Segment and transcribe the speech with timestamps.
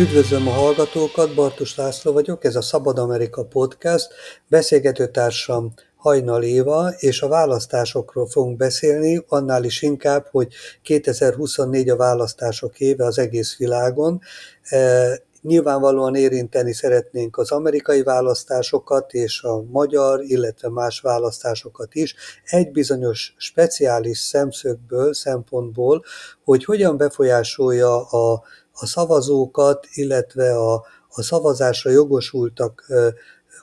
[0.00, 4.08] Üdvözlöm a hallgatókat, Bartus László vagyok, ez a Szabad Amerika Podcast,
[4.48, 10.52] beszélgetőtársam Hajnal Éva, és a választásokról fogunk beszélni, annál is inkább, hogy
[10.82, 14.20] 2024 a választások éve az egész világon.
[14.62, 22.70] E, nyilvánvalóan érinteni szeretnénk az amerikai választásokat és a magyar, illetve más választásokat is, egy
[22.70, 26.04] bizonyos speciális szemszögből, szempontból,
[26.44, 28.42] hogy hogyan befolyásolja a
[28.80, 32.86] a szavazókat, illetve a, a szavazásra jogosultak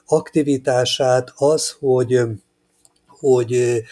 [0.06, 2.20] aktivitását az, hogy,
[3.06, 3.82] hogy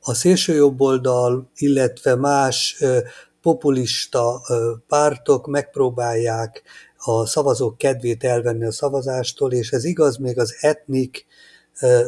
[0.00, 2.82] a szélsőjobboldal, illetve más
[3.42, 4.40] populista
[4.86, 6.62] pártok megpróbálják
[6.96, 11.26] a szavazók kedvét elvenni a szavazástól, és ez igaz még az etnik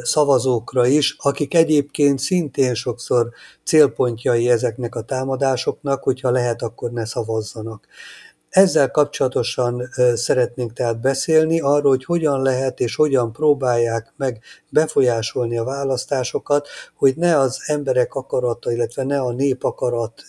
[0.03, 3.29] szavazókra is, akik egyébként szintén sokszor
[3.63, 7.87] célpontjai ezeknek a támadásoknak, hogyha lehet, akkor ne szavazzanak.
[8.49, 15.63] Ezzel kapcsolatosan szeretnénk tehát beszélni arról, hogy hogyan lehet és hogyan próbálják meg befolyásolni a
[15.63, 20.23] választásokat, hogy ne az emberek akarata, illetve ne a nép akarat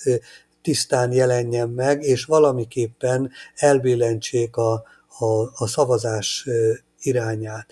[0.62, 4.72] tisztán jelenjen meg, és valamiképpen elbillentsék a,
[5.18, 6.48] a, a szavazás
[7.00, 7.66] irányát.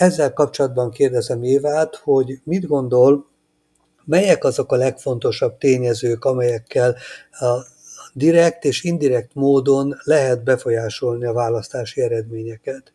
[0.00, 3.26] Ezzel kapcsolatban kérdezem Évát, hogy mit gondol,
[4.04, 6.96] melyek azok a legfontosabb tényezők, amelyekkel
[7.30, 7.66] a
[8.12, 12.92] direkt és indirekt módon lehet befolyásolni a választási eredményeket?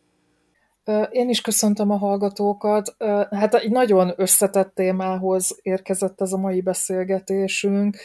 [1.10, 2.94] Én is köszöntöm a hallgatókat.
[3.30, 7.96] Hát egy nagyon összetett témához érkezett ez a mai beszélgetésünk.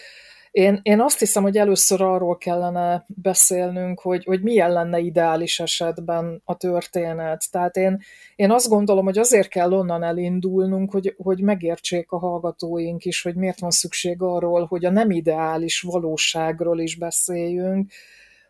[0.52, 6.42] Én, én azt hiszem, hogy először arról kellene beszélnünk, hogy, hogy milyen lenne ideális esetben
[6.46, 7.52] a történet.
[7.52, 8.02] Tehát én,
[8.36, 13.36] én azt gondolom, hogy azért kell onnan elindulnunk, hogy, hogy megértsék a hallgatóink is, hogy
[13.36, 17.92] miért van szükség arról, hogy a nem ideális valóságról is beszéljünk,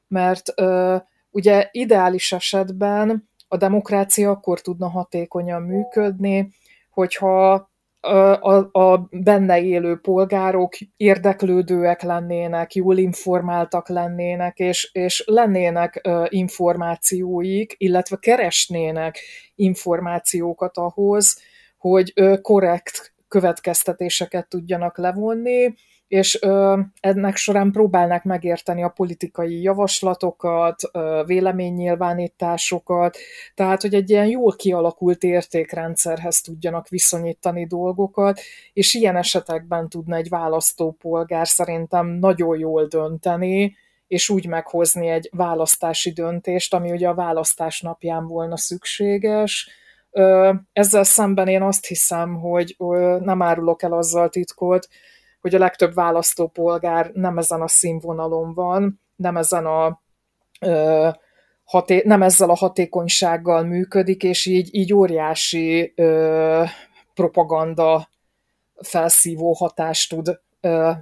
[0.07, 0.95] mert ö,
[1.31, 6.49] ugye ideális esetben a demokrácia akkor tudna hatékonyan működni,
[6.89, 7.70] hogyha
[8.01, 18.17] a, a benne élő polgárok érdeklődőek lennének, jól informáltak lennének, és, és lennének információik, illetve
[18.17, 19.19] keresnének
[19.55, 21.41] információkat ahhoz,
[21.77, 25.73] hogy korrekt következtetéseket tudjanak levonni,
[26.11, 33.17] és ö, ennek során próbálnak megérteni a politikai javaslatokat, ö, véleménynyilvánításokat,
[33.53, 38.39] tehát hogy egy ilyen jól kialakult értékrendszerhez tudjanak viszonyítani dolgokat,
[38.73, 43.75] és ilyen esetekben tudna egy választópolgár szerintem nagyon jól dönteni,
[44.07, 49.69] és úgy meghozni egy választási döntést, ami ugye a választás napján volna szükséges,
[50.73, 52.75] ezzel szemben én azt hiszem, hogy
[53.19, 54.87] nem árulok el azzal titkot,
[55.41, 60.01] hogy a legtöbb választópolgár nem ezen a színvonalon van, nem ezen a
[60.59, 61.09] ö,
[61.63, 66.63] haté- nem ezzel a hatékonysággal működik, és így, így óriási ö,
[67.13, 68.09] propaganda
[68.83, 70.39] felszívó hatást tud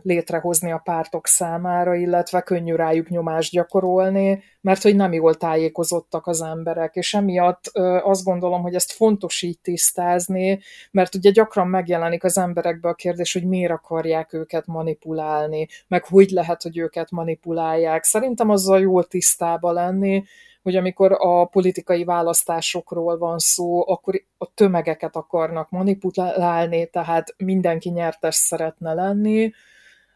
[0.01, 6.41] létrehozni a pártok számára, illetve könnyű rájuk nyomást gyakorolni, mert hogy nem jól tájékozottak az
[6.41, 7.65] emberek, és emiatt
[8.03, 10.59] azt gondolom, hogy ezt fontos így tisztázni,
[10.91, 16.29] mert ugye gyakran megjelenik az emberekbe a kérdés, hogy miért akarják őket manipulálni, meg hogy
[16.29, 18.03] lehet, hogy őket manipulálják.
[18.03, 20.23] Szerintem azzal jól tisztába lenni,
[20.61, 28.35] hogy amikor a politikai választásokról van szó, akkor a tömegeket akarnak manipulálni, tehát mindenki nyertes
[28.35, 29.51] szeretne lenni,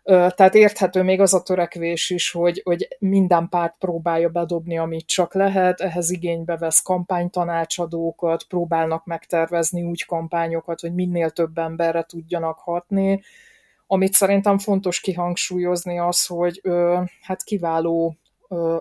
[0.05, 5.33] tehát érthető még az a törekvés is, hogy, hogy minden párt próbálja bedobni, amit csak
[5.33, 13.21] lehet, ehhez igénybe vesz kampánytanácsadókat, próbálnak megtervezni úgy kampányokat, hogy minél több emberre tudjanak hatni.
[13.87, 16.61] Amit szerintem fontos kihangsúlyozni az, hogy
[17.21, 18.15] hát kiváló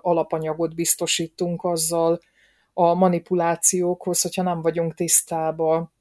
[0.01, 2.21] alapanyagot biztosítunk azzal
[2.73, 5.93] a manipulációkhoz, hogyha nem vagyunk tisztában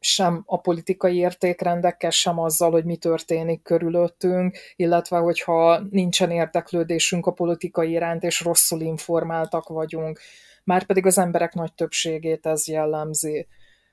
[0.00, 7.32] sem a politikai értékrendekkel, sem azzal, hogy mi történik körülöttünk, illetve hogyha nincsen érdeklődésünk a
[7.32, 10.20] politikai iránt, és rosszul informáltak vagyunk.
[10.64, 13.46] Márpedig az emberek nagy többségét ez jellemzi.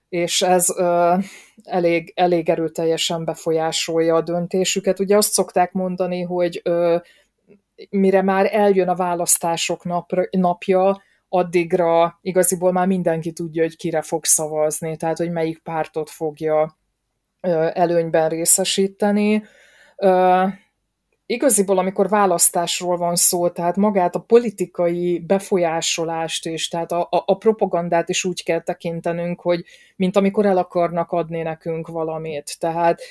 [0.10, 1.16] És ez ö,
[1.64, 5.00] elég, elég erőteljesen befolyásolja a döntésüket.
[5.00, 6.98] Ugye azt szokták mondani, hogy ö,
[7.90, 14.26] mire már eljön a választások napra, napja, addigra igaziból már mindenki tudja, hogy kire fog
[14.26, 16.78] szavazni, tehát hogy melyik pártot fogja
[17.74, 19.44] előnyben részesíteni.
[21.26, 27.38] Igaziból, amikor választásról van szó, tehát magát a politikai befolyásolást és tehát a, a, a
[27.38, 29.64] propagandát is úgy kell tekintenünk, hogy
[29.96, 32.60] mint amikor el akarnak adni nekünk valamit.
[32.60, 33.02] Tehát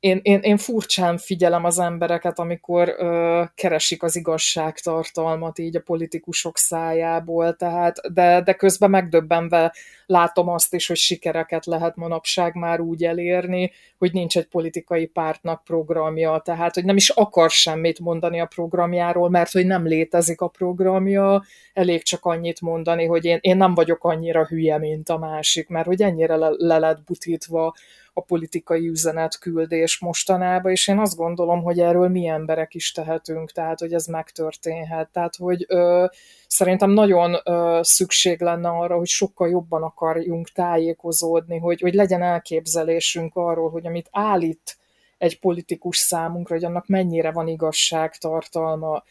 [0.00, 6.58] én, én, én furcsán figyelem az embereket, amikor ö, keresik az igazságtartalmat így a politikusok
[6.58, 9.74] szájából, tehát, de, de közben megdöbbenve
[10.06, 15.64] látom azt is, hogy sikereket lehet manapság már úgy elérni, hogy nincs egy politikai pártnak
[15.64, 20.48] programja, tehát hogy nem is akar semmit mondani a programjáról, mert hogy nem létezik a
[20.48, 21.42] programja,
[21.72, 25.86] elég csak annyit mondani, hogy én, én nem vagyok annyira hülye, mint a másik, mert
[25.86, 27.74] hogy ennyire le, le lett butítva
[28.12, 33.78] a politikai üzenetküldés mostanában, és én azt gondolom, hogy erről mi emberek is tehetünk, tehát
[33.78, 35.08] hogy ez megtörténhet.
[35.08, 36.06] Tehát, hogy ö,
[36.46, 43.36] szerintem nagyon ö, szükség lenne arra, hogy sokkal jobban akarjunk tájékozódni, hogy, hogy legyen elképzelésünk
[43.36, 44.78] arról, hogy amit állít
[45.18, 49.02] egy politikus számunkra, hogy annak mennyire van igazságtartalma.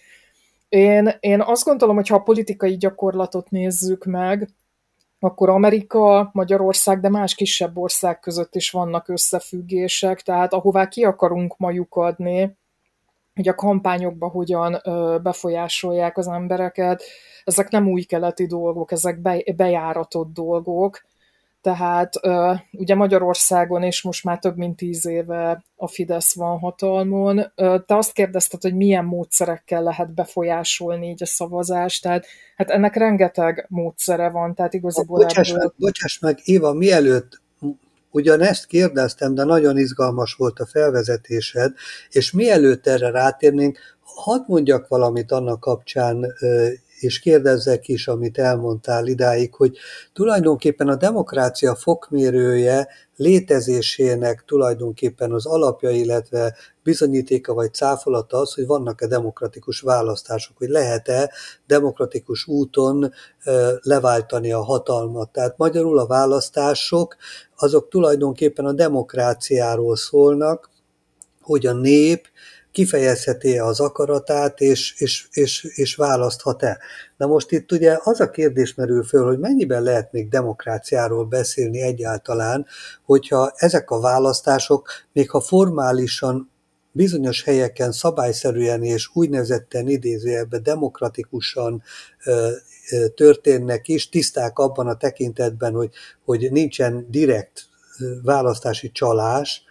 [0.69, 4.49] Én, én azt gondolom, hogy ha a politikai gyakorlatot nézzük meg,
[5.19, 11.57] akkor Amerika, Magyarország, de más kisebb ország között is vannak összefüggések, tehát ahová ki akarunk
[11.57, 12.57] ma lyukadni,
[13.35, 14.81] hogy a kampányokba hogyan
[15.23, 17.03] befolyásolják az embereket,
[17.43, 19.19] ezek nem új keleti dolgok, ezek
[19.55, 21.01] bejáratott dolgok,
[21.61, 22.13] tehát
[22.71, 27.51] ugye Magyarországon is most már több mint tíz éve a Fidesz van hatalmon.
[27.55, 32.25] Te azt kérdezted, hogy milyen módszerekkel lehet befolyásolni így a szavazást, tehát
[32.55, 35.17] hát ennek rengeteg módszere van, tehát igazából...
[35.17, 35.63] Bocsáss, ebből...
[35.63, 37.41] meg, bocsáss meg, Éva, mielőtt
[38.11, 41.73] ugyanezt kérdeztem, de nagyon izgalmas volt a felvezetésed,
[42.09, 46.25] és mielőtt erre rátérnénk, hadd mondjak valamit annak kapcsán
[46.99, 49.77] és kérdezzek is, amit elmondtál idáig, hogy
[50.13, 59.07] tulajdonképpen a demokrácia fokmérője létezésének tulajdonképpen az alapja, illetve bizonyítéka vagy cáfolata az, hogy vannak-e
[59.07, 61.31] demokratikus választások, hogy lehet-e
[61.67, 63.13] demokratikus úton
[63.81, 65.31] leváltani a hatalmat.
[65.31, 67.15] Tehát magyarul a választások
[67.55, 70.69] azok tulajdonképpen a demokráciáról szólnak,
[71.41, 72.28] hogy a nép
[72.71, 76.79] kifejezheti az akaratát, és, és, és, és választhat-e.
[77.17, 81.81] Na most itt ugye az a kérdés merül föl, hogy mennyiben lehet még demokráciáról beszélni
[81.81, 82.65] egyáltalán,
[83.05, 86.51] hogyha ezek a választások, még ha formálisan
[86.91, 91.83] bizonyos helyeken szabályszerűen és úgynevezetten idézőjelben demokratikusan
[92.25, 92.51] ö,
[92.91, 95.93] ö, történnek is, tiszták abban a tekintetben, hogy,
[96.25, 97.67] hogy nincsen direkt
[98.23, 99.63] választási csalás,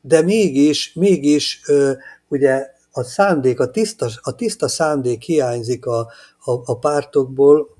[0.00, 1.62] de mégis, mégis
[2.28, 5.98] ugye a szándék, a tiszta, a tiszta szándék hiányzik a,
[6.44, 7.78] a, a pártokból,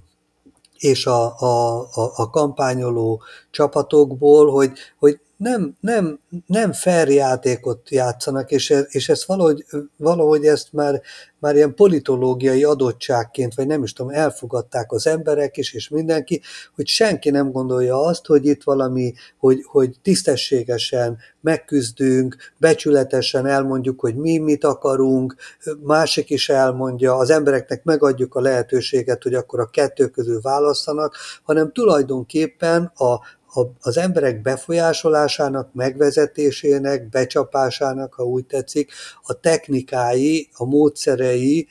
[0.78, 8.50] és a, a, a, a kampányoló csapatokból, hogy, hogy nem, nem, nem fair játékot játszanak,
[8.50, 9.64] és, ez, és ezt valahogy,
[9.96, 11.00] valahogy ezt már,
[11.38, 16.40] már ilyen politológiai adottságként, vagy nem is tudom, elfogadták az emberek is, és mindenki,
[16.74, 24.14] hogy senki nem gondolja azt, hogy itt valami, hogy, hogy tisztességesen megküzdünk, becsületesen elmondjuk, hogy
[24.14, 25.34] mi mit akarunk,
[25.82, 31.72] másik is elmondja, az embereknek megadjuk a lehetőséget, hogy akkor a kettő közül választanak, hanem
[31.72, 33.38] tulajdonképpen a,
[33.80, 38.92] az emberek befolyásolásának, megvezetésének, becsapásának, ha úgy tetszik,
[39.22, 41.68] a technikái, a módszerei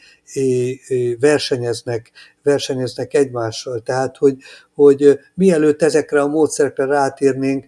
[1.19, 2.11] versenyeznek,
[2.43, 3.79] versenyeznek egymással.
[3.79, 4.37] Tehát, hogy,
[4.73, 7.65] hogy mielőtt ezekre a módszerekre rátérnénk,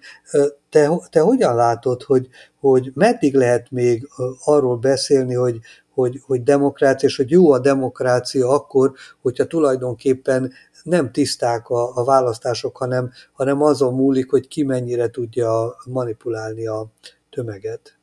[0.69, 2.27] te, te hogyan látod, hogy,
[2.59, 4.09] hogy meddig lehet még
[4.43, 5.59] arról beszélni, hogy,
[5.93, 8.91] hogy, hogy demokrácia, és hogy jó a demokrácia akkor,
[9.21, 15.75] hogyha tulajdonképpen nem tiszták a, a választások, hanem, hanem azon múlik, hogy ki mennyire tudja
[15.85, 16.87] manipulálni a
[17.29, 17.95] tömeget.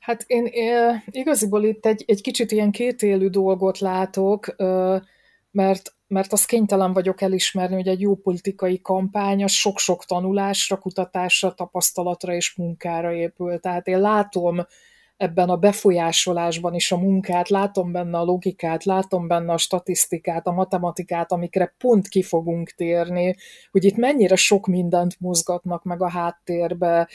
[0.00, 0.50] Hát én,
[1.06, 4.54] igaziból itt egy, egy kicsit ilyen kétélű dolgot látok,
[5.50, 11.54] mert, mert azt kénytelen vagyok elismerni, hogy egy jó politikai kampány az sok-sok tanulásra, kutatásra,
[11.54, 13.58] tapasztalatra és munkára épül.
[13.58, 14.66] Tehát én látom
[15.16, 20.52] ebben a befolyásolásban is a munkát, látom benne a logikát, látom benne a statisztikát, a
[20.52, 23.36] matematikát, amikre pont ki fogunk térni,
[23.70, 27.08] hogy itt mennyire sok mindent mozgatnak meg a háttérbe.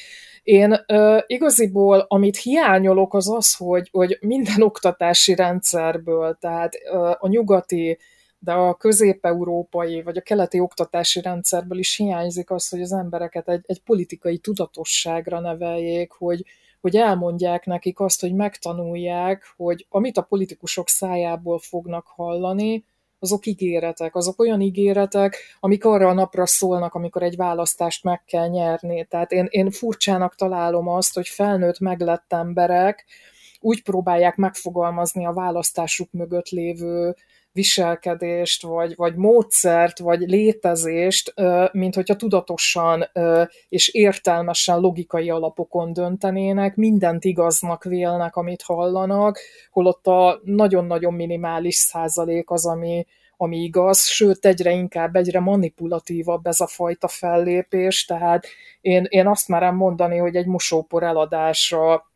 [0.43, 7.27] Én ö, igaziból, amit hiányolok, az az, hogy, hogy minden oktatási rendszerből, tehát ö, a
[7.27, 7.97] nyugati
[8.43, 13.63] de a közép-európai vagy a keleti oktatási rendszerből is hiányzik az, hogy az embereket egy,
[13.65, 16.45] egy politikai tudatosságra neveljék, hogy,
[16.81, 22.85] hogy elmondják nekik azt, hogy megtanulják, hogy amit a politikusok szájából fognak hallani,
[23.19, 28.47] azok ígéretek, azok olyan ígéretek, amik arra a napra szólnak, amikor egy választást meg kell
[28.47, 29.05] nyerni.
[29.05, 33.05] Tehát én, én furcsának találom azt, hogy felnőtt meglett emberek
[33.59, 37.15] úgy próbálják megfogalmazni a választásuk mögött lévő
[37.53, 41.33] viselkedést, vagy, vagy módszert, vagy létezést,
[41.71, 43.09] mint hogyha tudatosan
[43.69, 49.39] és értelmesen logikai alapokon döntenének, mindent igaznak vélnek, amit hallanak,
[49.71, 53.05] holott a nagyon-nagyon minimális százalék az, ami,
[53.37, 58.45] ami igaz, sőt egyre inkább, egyre manipulatívabb ez a fajta fellépés, tehát
[58.81, 62.10] én, én azt merem mondani, hogy egy mosópor eladásra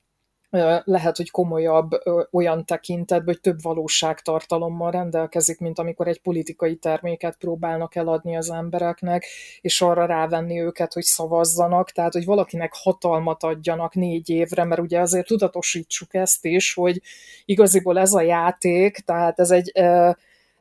[0.83, 1.89] lehet, hogy komolyabb
[2.31, 9.25] olyan tekintetben, hogy több valóságtartalommal rendelkezik, mint amikor egy politikai terméket próbálnak eladni az embereknek,
[9.61, 14.99] és arra rávenni őket, hogy szavazzanak, tehát hogy valakinek hatalmat adjanak négy évre, mert ugye
[14.99, 17.01] azért tudatosítsuk ezt is, hogy
[17.45, 19.71] igaziból ez a játék, tehát ez egy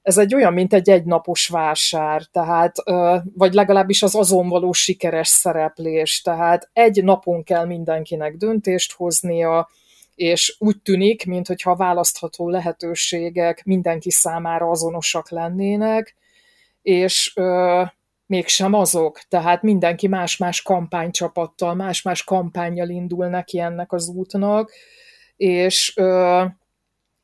[0.04, 2.76] ez egy olyan, mint egy egynapos vásár, tehát,
[3.34, 9.68] vagy legalábbis az azon való sikeres szereplés, tehát egy napon kell mindenkinek döntést hoznia,
[10.14, 16.16] és úgy tűnik, mintha a választható lehetőségek mindenki számára azonosak lennének,
[16.82, 17.82] és ö,
[18.26, 19.20] mégsem azok.
[19.28, 24.72] Tehát mindenki más-más kampánycsapattal, más-más kampányjal indul neki ennek az útnak,
[25.36, 26.44] és ö,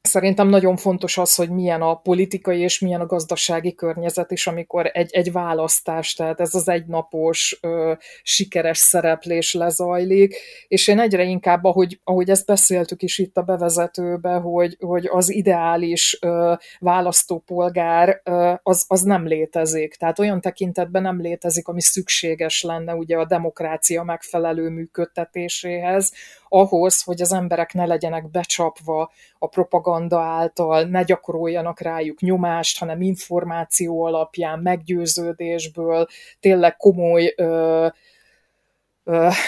[0.02, 4.90] Szerintem nagyon fontos az, hogy milyen a politikai és milyen a gazdasági környezet is, amikor
[4.92, 7.92] egy, egy választás, tehát ez az egynapos ö,
[8.22, 10.36] sikeres szereplés lezajlik,
[10.68, 15.30] és én egyre inkább, ahogy, ahogy ezt beszéltük is itt a bevezetőbe, hogy, hogy az
[15.30, 19.94] ideális ö, választópolgár ö, az, az nem létezik.
[19.94, 26.12] Tehát olyan tekintetben nem létezik, ami szükséges lenne ugye a demokrácia megfelelő működtetéséhez,
[26.52, 33.00] ahhoz, hogy az emberek ne legyenek becsapva a propaganda által, ne gyakoroljanak rájuk nyomást, hanem
[33.00, 36.06] információ alapján, meggyőződésből,
[36.40, 37.86] tényleg komoly ö,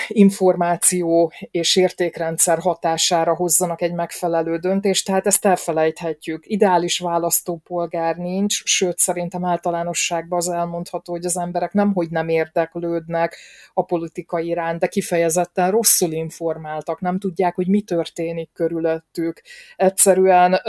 [0.07, 6.47] információ és értékrendszer hatására hozzanak egy megfelelő döntést, tehát ezt elfelejthetjük.
[6.47, 13.37] Ideális választópolgár nincs, sőt szerintem általánosságban az elmondható, hogy az emberek nem hogy nem érdeklődnek
[13.75, 19.43] a politika iránt, de kifejezetten rosszul informáltak, nem tudják, hogy mi történik körülöttük.
[19.77, 20.61] Egyszerűen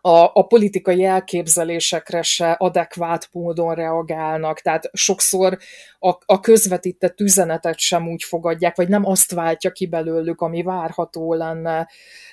[0.00, 4.60] a, a politikai elképzelésekre se adekvát módon reagálnak.
[4.60, 5.58] Tehát sokszor
[5.98, 11.34] a, a közvetített üzenetet sem úgy fogadják, vagy nem azt váltja ki belőlük, ami várható
[11.34, 11.88] lenne.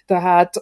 [0.05, 0.62] Tehát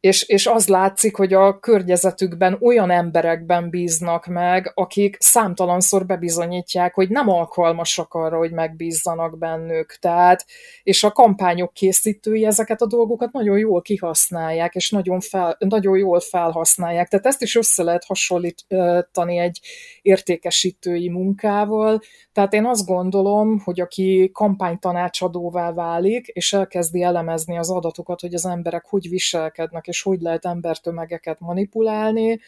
[0.00, 7.08] és, és az látszik, hogy a környezetükben olyan emberekben bíznak meg, akik számtalanszor bebizonyítják, hogy
[7.08, 9.96] nem alkalmasak arra, hogy megbízzanak bennük.
[10.00, 10.46] Tehát,
[10.82, 16.20] és a kampányok készítői ezeket a dolgokat nagyon jól kihasználják, és nagyon, fel, nagyon jól
[16.20, 17.08] felhasználják.
[17.08, 19.60] Tehát ezt is össze lehet hasonlítani egy
[20.02, 22.00] értékesítői munkával.
[22.32, 28.46] Tehát én azt gondolom, hogy aki kampánytanácsadóvá válik, és elkezdi elemezni az adatokat, hogy az
[28.46, 32.40] emberek hogy viselkednek, és hogy lehet embertömegeket manipulálni,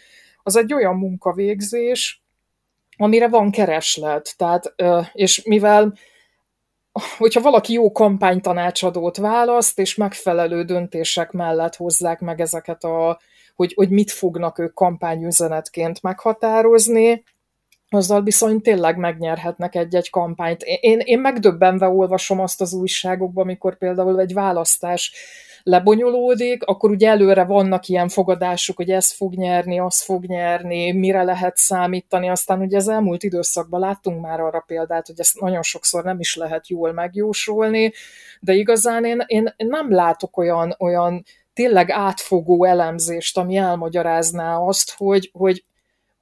[0.42, 2.22] az egy olyan munkavégzés,
[2.96, 4.34] amire van kereslet.
[4.36, 4.74] Tehát,
[5.12, 5.94] és mivel
[7.18, 13.20] hogyha valaki jó kampánytanácsadót választ, és megfelelő döntések mellett hozzák meg ezeket a,
[13.54, 17.24] hogy, hogy mit fognak ők kampányüzenetként meghatározni,
[17.88, 20.62] azzal bizony tényleg megnyerhetnek egy-egy kampányt.
[20.62, 25.12] Én, én megdöbbenve olvasom azt az újságokban, amikor például egy választás
[25.62, 31.22] lebonyolódik, akkor ugye előre vannak ilyen fogadások, hogy ez fog nyerni, az fog nyerni, mire
[31.22, 36.04] lehet számítani, aztán ugye az elmúlt időszakban láttunk már arra példát, hogy ezt nagyon sokszor
[36.04, 37.92] nem is lehet jól megjósolni,
[38.40, 45.30] de igazán én, én nem látok olyan, olyan tényleg átfogó elemzést, ami elmagyarázná azt, hogy,
[45.32, 45.64] hogy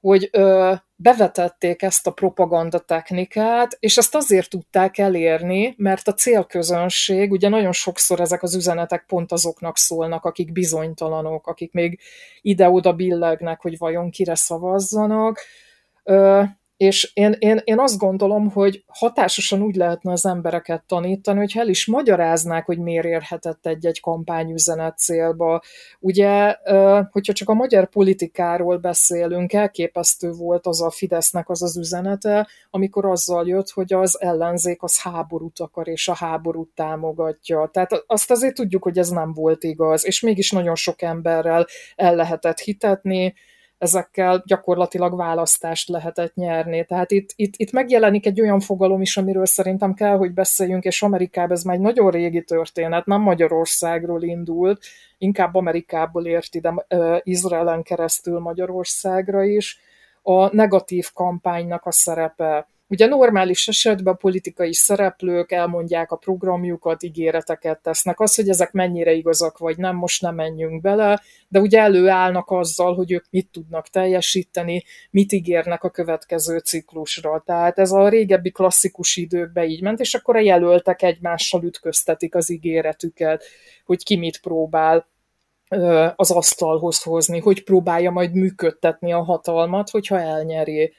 [0.01, 7.31] hogy ö, bevetették ezt a propaganda technikát, és ezt azért tudták elérni, mert a célközönség,
[7.31, 12.01] ugye nagyon sokszor ezek az üzenetek pont azoknak szólnak, akik bizonytalanok, akik még
[12.41, 15.39] ide-oda billegnek, hogy vajon kire szavazzanak,
[16.05, 16.43] ö,
[16.81, 21.69] és én, én, én azt gondolom, hogy hatásosan úgy lehetne az embereket tanítani, hogy el
[21.69, 25.63] is magyaráznák, hogy miért érhetett egy-egy kampányüzenet célba.
[25.99, 26.57] Ugye,
[27.11, 33.05] hogyha csak a magyar politikáról beszélünk, elképesztő volt az a Fidesznek az az üzenete, amikor
[33.05, 37.69] azzal jött, hogy az ellenzék az háborút akar, és a háborút támogatja.
[37.73, 42.15] Tehát azt azért tudjuk, hogy ez nem volt igaz, és mégis nagyon sok emberrel el
[42.15, 43.35] lehetett hitetni,
[43.81, 46.85] ezekkel gyakorlatilag választást lehetett nyerni.
[46.85, 51.03] Tehát itt, itt, itt megjelenik egy olyan fogalom is, amiről szerintem kell, hogy beszéljünk, és
[51.03, 54.83] Amerikában ez már egy nagyon régi történet, nem Magyarországról indult,
[55.19, 56.87] inkább Amerikából ért ide
[57.23, 59.81] Izraelen keresztül Magyarországra is.
[60.23, 67.83] A negatív kampánynak a szerepe Ugye normális esetben a politikai szereplők elmondják a programjukat, ígéreteket
[67.83, 68.21] tesznek.
[68.21, 72.95] Az, hogy ezek mennyire igazak vagy nem, most nem menjünk bele, de ugye előállnak azzal,
[72.95, 77.43] hogy ők mit tudnak teljesíteni, mit ígérnek a következő ciklusra.
[77.47, 82.51] Tehát ez a régebbi klasszikus időkben így ment, és akkor a jelöltek egymással ütköztetik az
[82.51, 83.45] ígéretüket,
[83.85, 85.07] hogy ki mit próbál
[86.17, 90.93] az asztalhoz hozni, hogy próbálja majd működtetni a hatalmat, hogyha elnyeri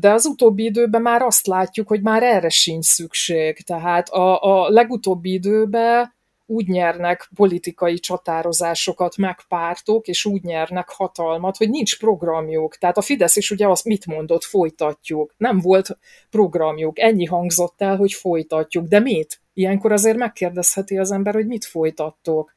[0.00, 3.64] de az utóbbi időben már azt látjuk, hogy már erre sincs szükség.
[3.64, 6.14] Tehát a, a legutóbbi időben
[6.46, 12.76] úgy nyernek politikai csatározásokat meg pártok, és úgy nyernek hatalmat, hogy nincs programjuk.
[12.76, 15.34] Tehát a Fidesz is ugye azt mit mondott, folytatjuk.
[15.36, 15.98] Nem volt
[16.30, 16.98] programjuk.
[16.98, 18.86] Ennyi hangzott el, hogy folytatjuk.
[18.86, 19.40] De mit?
[19.52, 22.54] Ilyenkor azért megkérdezheti az ember, hogy mit folytattok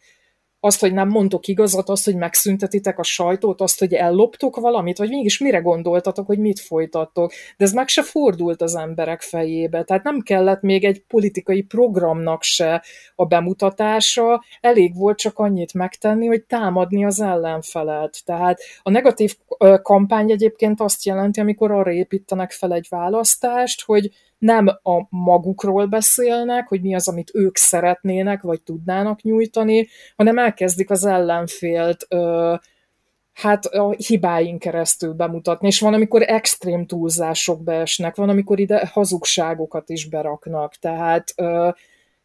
[0.60, 5.10] azt, hogy nem mondtok igazat, azt, hogy megszüntetitek a sajtót, azt, hogy elloptok valamit, vagy
[5.10, 7.32] mégis mire gondoltatok, hogy mit folytattok.
[7.58, 9.84] De ez meg se fordult az emberek fejébe.
[9.84, 12.84] Tehát nem kellett még egy politikai programnak se
[13.16, 18.22] a bemutatása, elég volt csak annyit megtenni, hogy támadni az ellenfelet.
[18.26, 19.36] Tehát a negatív
[19.82, 24.10] kampány egyébként azt jelenti, amikor arra építenek fel egy választást, hogy
[24.40, 30.90] nem a magukról beszélnek, hogy mi az, amit ők szeretnének, vagy tudnának nyújtani, hanem elkezdik
[30.90, 32.56] az ellenfélt ö,
[33.34, 39.90] hát a hibáin keresztül bemutatni, és van, amikor extrém túlzások beesnek, van, amikor ide hazugságokat
[39.90, 41.70] is beraknak, tehát ö,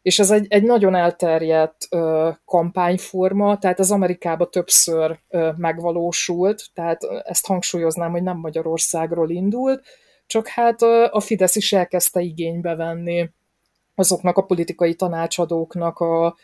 [0.01, 7.03] és ez egy, egy nagyon elterjedt ö, kampányforma, tehát az Amerikában többször ö, megvalósult, tehát
[7.23, 9.83] ezt hangsúlyoznám, hogy nem Magyarországról indult,
[10.27, 13.29] csak hát a Fidesz is elkezdte igénybe venni
[13.95, 16.35] azoknak a politikai tanácsadóknak a,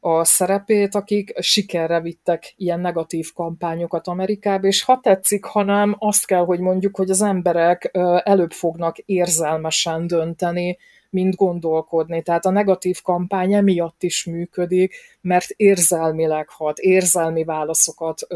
[0.00, 6.44] a szerepét, akik sikerre vittek ilyen negatív kampányokat Amerikába, és ha tetszik, hanem azt kell,
[6.44, 7.90] hogy mondjuk, hogy az emberek
[8.22, 10.78] előbb fognak érzelmesen dönteni,
[11.10, 12.22] mint gondolkodni.
[12.22, 18.26] Tehát a negatív kampány emiatt is működik, mert érzelmileg hat, érzelmi válaszokat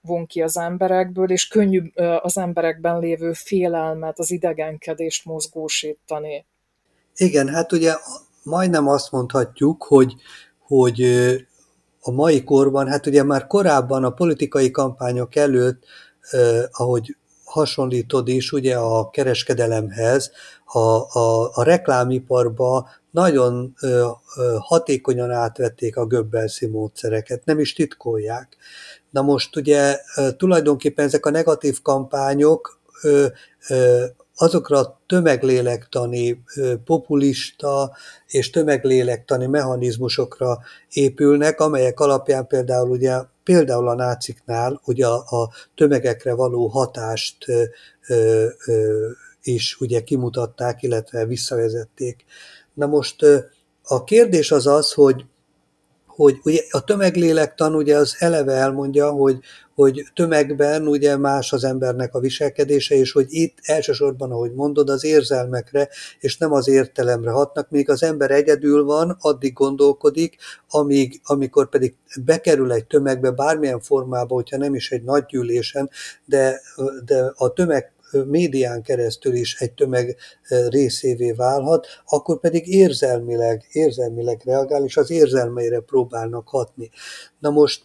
[0.00, 6.46] von ki az emberekből, és könnyű az emberekben lévő félelmet, az idegenkedést mozgósítani.
[7.16, 7.94] Igen, hát ugye
[8.42, 10.14] majdnem azt mondhatjuk, hogy,
[10.58, 11.02] hogy
[12.00, 15.84] a mai korban, hát ugye már korábban a politikai kampányok előtt,
[16.70, 20.30] ahogy hasonlítod is ugye a kereskedelemhez,
[20.64, 28.56] a, a, a reklámiparba nagyon ö, ö, hatékonyan átvették a göbbelszi módszereket, nem is titkolják.
[29.10, 30.00] Na most ugye
[30.36, 32.80] tulajdonképpen ezek a negatív kampányok
[34.36, 36.42] azokra a tömeglélektani,
[36.84, 40.58] populista és tömeglélektani mechanizmusokra
[40.92, 47.46] épülnek, amelyek alapján például ugye például a náciknál ugye a, a tömegekre való hatást
[49.42, 52.24] is ugye kimutatták, illetve visszavezették.
[52.74, 53.16] Na most
[53.82, 55.24] a kérdés az az, hogy
[56.18, 59.38] hogy ugye a tömeglélektan ugye az eleve elmondja, hogy,
[59.74, 65.04] hogy tömegben ugye más az embernek a viselkedése, és hogy itt elsősorban, ahogy mondod, az
[65.04, 70.36] érzelmekre, és nem az értelemre hatnak, még az ember egyedül van, addig gondolkodik,
[70.68, 75.90] amíg, amikor pedig bekerül egy tömegbe bármilyen formában, hogyha nem is egy nagy gyűlésen,
[76.24, 76.60] de,
[77.04, 77.92] de a tömeg
[78.26, 80.16] médián keresztül is egy tömeg
[80.68, 86.90] részévé válhat, akkor pedig érzelmileg, érzelmileg reagál, és az érzelmeire próbálnak hatni.
[87.38, 87.82] Na most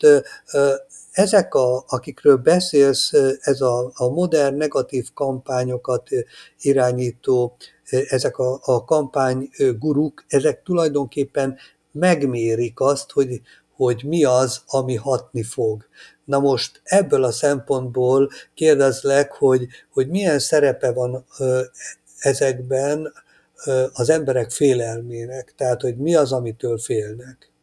[1.12, 6.10] ezek, a, akikről beszélsz, ez a, a modern negatív kampányokat
[6.62, 7.56] irányító,
[7.90, 11.58] ezek a, a kampányguruk, ezek tulajdonképpen
[11.92, 13.42] megmérik azt, hogy,
[13.76, 15.88] hogy mi az, ami hatni fog.
[16.26, 21.26] Na most ebből a szempontból kérdezlek, hogy, hogy milyen szerepe van
[22.20, 23.14] ezekben
[23.94, 27.54] az emberek félelmének, tehát hogy mi az, amitől félnek.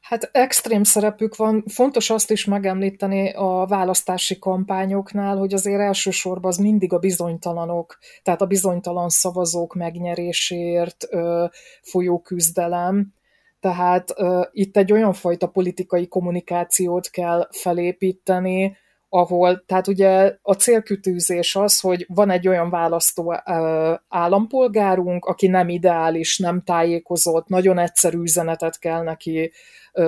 [0.00, 1.64] Hát extrém szerepük van.
[1.66, 8.40] Fontos azt is megemlíteni a választási kampányoknál, hogy azért elsősorban az mindig a bizonytalanok, tehát
[8.40, 11.44] a bizonytalan szavazók megnyeréséért ö,
[11.82, 13.14] folyó küzdelem,
[13.60, 18.76] tehát uh, itt egy olyan fajta politikai kommunikációt kell felépíteni,
[19.12, 23.34] ahol, tehát ugye a célkütőzés az, hogy van egy olyan választó
[24.08, 29.52] állampolgárunk, aki nem ideális, nem tájékozott, nagyon egyszerű üzenetet kell neki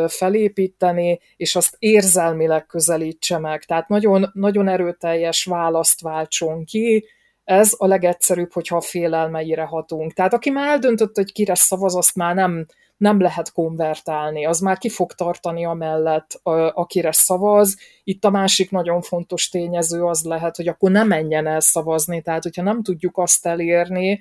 [0.07, 3.65] felépíteni, és azt érzelmileg közelítse meg.
[3.65, 7.05] Tehát nagyon, nagyon erőteljes választ váltson ki,
[7.53, 10.13] ez a legegyszerűbb, hogyha a félelmeire hatunk.
[10.13, 14.79] Tehát aki már eldöntött, hogy kire szavaz, azt már nem, nem lehet konvertálni, az már
[14.79, 16.41] ki fog tartani amellett,
[16.73, 17.77] akire szavaz.
[18.05, 22.43] Itt a másik nagyon fontos tényező az lehet, hogy akkor ne menjen el szavazni, tehát
[22.43, 24.21] hogyha nem tudjuk azt elérni,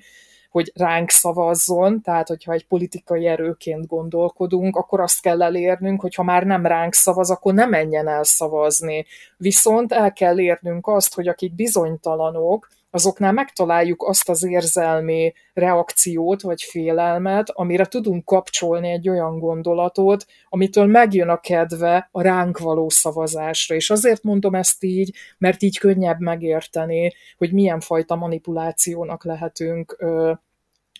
[0.50, 6.22] hogy ránk szavazzon, tehát hogyha egy politikai erőként gondolkodunk, akkor azt kell elérnünk, hogy ha
[6.22, 9.06] már nem ránk szavaz, akkor ne menjen el szavazni.
[9.36, 16.62] Viszont el kell érnünk azt, hogy akik bizonytalanok, azoknál megtaláljuk azt az érzelmi reakciót vagy
[16.62, 23.74] félelmet, amire tudunk kapcsolni egy olyan gondolatot, amitől megjön a kedve a ránk való szavazásra.
[23.74, 29.96] És azért mondom ezt így, mert így könnyebb megérteni, hogy milyen fajta manipulációnak lehetünk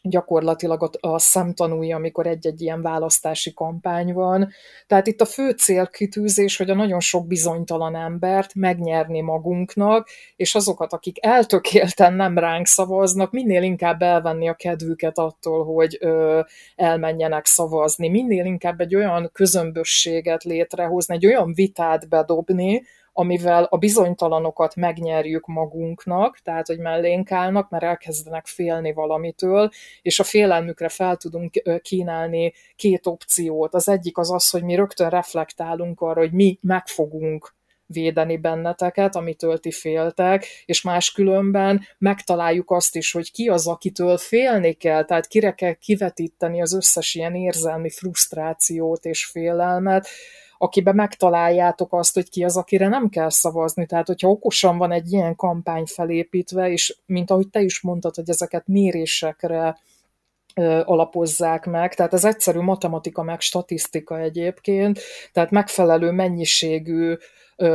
[0.03, 4.51] gyakorlatilag a, a szemtanúja, amikor egy-egy ilyen választási kampány van.
[4.87, 10.93] Tehát itt a fő célkitűzés, hogy a nagyon sok bizonytalan embert megnyerni magunknak, és azokat,
[10.93, 16.41] akik eltökélten nem ránk szavaznak, minél inkább elvenni a kedvüket attól, hogy ö,
[16.77, 24.77] elmenjenek szavazni, minél inkább egy olyan közömbösséget létrehozni, egy olyan vitát bedobni, amivel a bizonytalanokat
[24.77, 29.70] megnyerjük magunknak, tehát hogy mellénk állnak, mert elkezdenek félni valamitől,
[30.03, 33.75] és a félelmükre fel tudunk kínálni két opciót.
[33.75, 37.55] Az egyik az az, hogy mi rögtön reflektálunk arra, hogy mi megfogunk
[37.87, 44.72] védeni benneteket, amitől ti féltek, és máskülönben megtaláljuk azt is, hogy ki az, akitől félni
[44.72, 50.09] kell, tehát kire kell kivetíteni az összes ilyen érzelmi frusztrációt és félelmet,
[50.62, 53.87] akiben megtaláljátok azt, hogy ki az, akire nem kell szavazni.
[53.87, 58.29] Tehát, hogyha okosan van egy ilyen kampány felépítve, és mint ahogy te is mondtad, hogy
[58.29, 59.79] ezeket mérésekre
[60.85, 65.01] alapozzák meg, tehát ez egyszerű matematika meg statisztika egyébként,
[65.33, 67.16] tehát megfelelő mennyiségű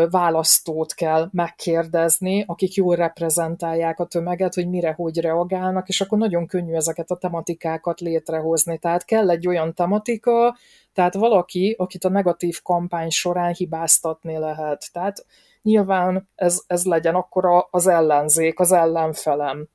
[0.09, 6.47] választót kell megkérdezni, akik jól reprezentálják a tömeget, hogy mire, hogy reagálnak, és akkor nagyon
[6.47, 8.77] könnyű ezeket a tematikákat létrehozni.
[8.77, 10.57] Tehát kell egy olyan tematika,
[10.93, 14.89] tehát valaki, akit a negatív kampány során hibáztatni lehet.
[14.91, 15.25] Tehát
[15.61, 19.67] nyilván ez, ez legyen akkor az ellenzék, az ellenfelem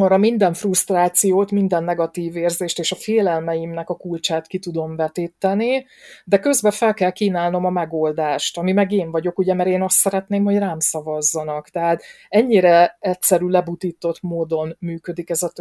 [0.00, 5.86] arra minden frusztrációt, minden negatív érzést és a félelmeimnek a kulcsát ki tudom vetíteni,
[6.24, 9.96] de közben fel kell kínálnom a megoldást, ami meg én vagyok, ugye, mert én azt
[9.96, 11.68] szeretném, hogy rám szavazzanak.
[11.68, 15.52] Tehát ennyire egyszerű, lebutított módon működik ez a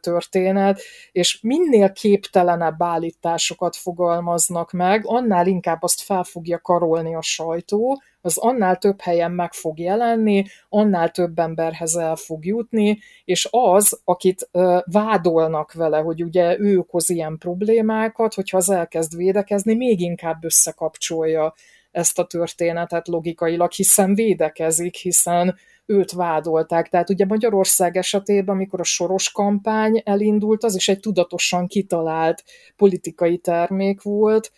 [0.00, 0.80] történet,
[1.12, 8.38] és minél képtelenebb állításokat fogalmaznak meg, annál inkább azt fel fogja karolni a sajtó, az
[8.38, 14.48] annál több helyen meg fog jelenni, annál több emberhez el fog jutni, és az, akit
[14.84, 21.54] vádolnak vele, hogy ugye ő okoz ilyen problémákat, hogyha az elkezd védekezni, még inkább összekapcsolja
[21.90, 25.56] ezt a történetet logikailag, hiszen védekezik, hiszen
[25.86, 26.88] őt vádolták.
[26.88, 32.44] Tehát ugye Magyarország esetében, amikor a soros kampány elindult, az is egy tudatosan kitalált
[32.76, 34.52] politikai termék volt,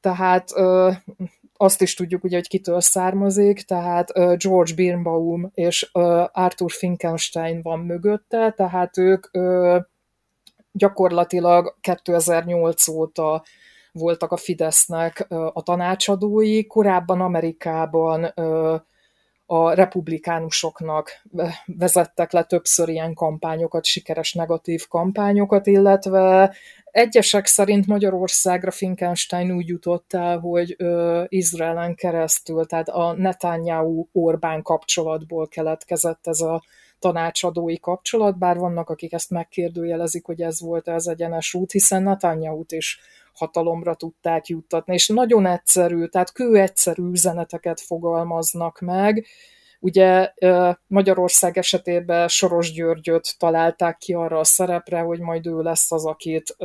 [0.00, 0.48] tehát
[1.62, 5.90] azt is tudjuk ugye, hogy kitől származik, tehát George Birnbaum és
[6.32, 9.26] Arthur Finkenstein van mögötte, tehát ők
[10.72, 13.44] gyakorlatilag 2008 óta
[13.92, 18.24] voltak a Fidesznek a tanácsadói, korábban Amerikában
[19.46, 21.22] a republikánusoknak
[21.66, 26.54] vezettek le többször ilyen kampányokat, sikeres negatív kampányokat, illetve
[26.92, 35.48] Egyesek szerint Magyarországra Finkenstein úgy jutott el, hogy ö, Izraelen keresztül, tehát a Netanyahu-Orbán kapcsolatból
[35.48, 36.62] keletkezett ez a
[36.98, 42.72] tanácsadói kapcsolat, bár vannak, akik ezt megkérdőjelezik, hogy ez volt az egyenes út, hiszen Netanyahu-t
[42.72, 43.00] is
[43.34, 49.26] hatalomra tudták juttatni, és nagyon egyszerű, tehát kő egyszerű üzeneteket fogalmaznak meg,
[49.84, 50.32] Ugye
[50.86, 56.56] Magyarország esetében Soros Györgyöt találták ki arra a szerepre, hogy majd ő lesz az, akit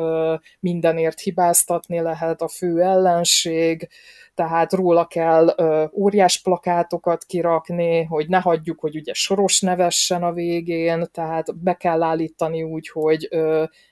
[0.60, 3.90] mindenért hibáztatni lehet, a fő ellenség,
[4.36, 5.56] tehát róla kell
[5.94, 12.04] óriás plakátokat kirakni, hogy ne hagyjuk, hogy ugye Soros nevessen a végén, tehát be kell
[12.04, 13.30] állítani úgy, hogy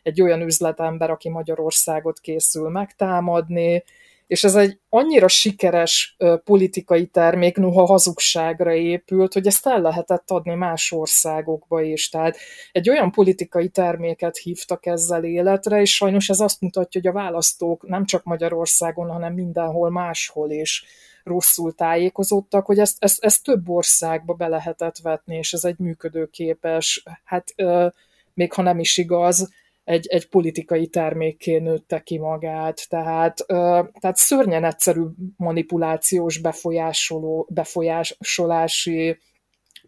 [0.04, 3.84] egy olyan üzletember, aki Magyarországot készül megtámadni,
[4.28, 10.54] és ez egy annyira sikeres politikai termék, noha hazugságra épült, hogy ezt el lehetett adni
[10.54, 12.10] más országokba is.
[12.10, 12.38] Tehát
[12.72, 17.88] egy olyan politikai terméket hívtak ezzel életre, és sajnos ez azt mutatja, hogy a választók
[17.88, 20.86] nem csak Magyarországon, hanem mindenhol máshol is
[21.24, 27.04] rosszul tájékozódtak, hogy ezt, ezt, ezt több országba be lehetett vetni, és ez egy működőképes,
[27.24, 27.56] hát
[28.34, 29.54] még ha nem is igaz,
[29.86, 32.90] egy, egy politikai termékké nőtte ki magát.
[32.90, 33.46] Tehát,
[34.00, 35.02] tehát szörnyen egyszerű
[35.38, 39.20] manipulációs befolyásoló, befolyásolási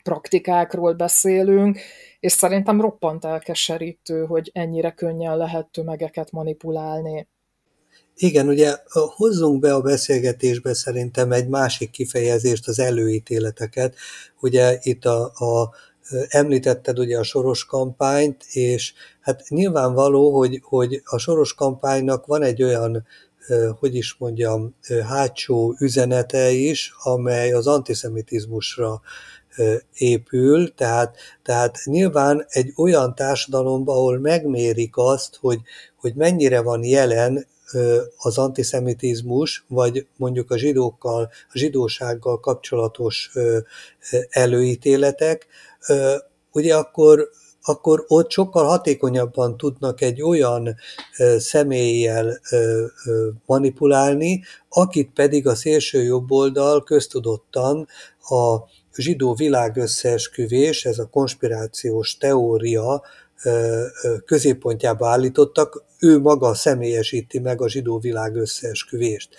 [0.03, 1.79] praktikákról beszélünk,
[2.19, 7.27] és szerintem roppant elkeserítő, hogy ennyire könnyen lehet tömegeket manipulálni.
[8.15, 8.75] Igen, ugye
[9.15, 13.95] hozzunk be a beszélgetésbe szerintem egy másik kifejezést, az előítéleteket.
[14.39, 15.73] Ugye itt a, a
[16.27, 22.63] említetted ugye a soros kampányt, és hát nyilvánvaló, hogy, hogy a soros kampánynak van egy
[22.63, 23.05] olyan
[23.79, 24.75] hogy is mondjam,
[25.07, 29.01] hátsó üzenete is, amely az antiszemitizmusra
[29.93, 35.59] épül, tehát, tehát nyilván egy olyan társadalomban, ahol megmérik azt, hogy,
[35.95, 37.47] hogy mennyire van jelen
[38.17, 43.31] az antiszemitizmus, vagy mondjuk a zsidókkal, a zsidósággal kapcsolatos
[44.29, 45.47] előítéletek,
[46.51, 47.29] ugye akkor
[47.69, 50.75] akkor ott sokkal hatékonyabban tudnak egy olyan
[51.37, 52.39] személlyel
[53.45, 57.87] manipulálni, akit pedig a szélső jobboldal köztudottan
[58.29, 58.57] a
[58.95, 63.01] zsidó világösszeesküvés, ez a konspirációs teória
[64.25, 69.29] középpontjába állítottak, ő maga személyesíti meg a zsidó világ összeesküvést.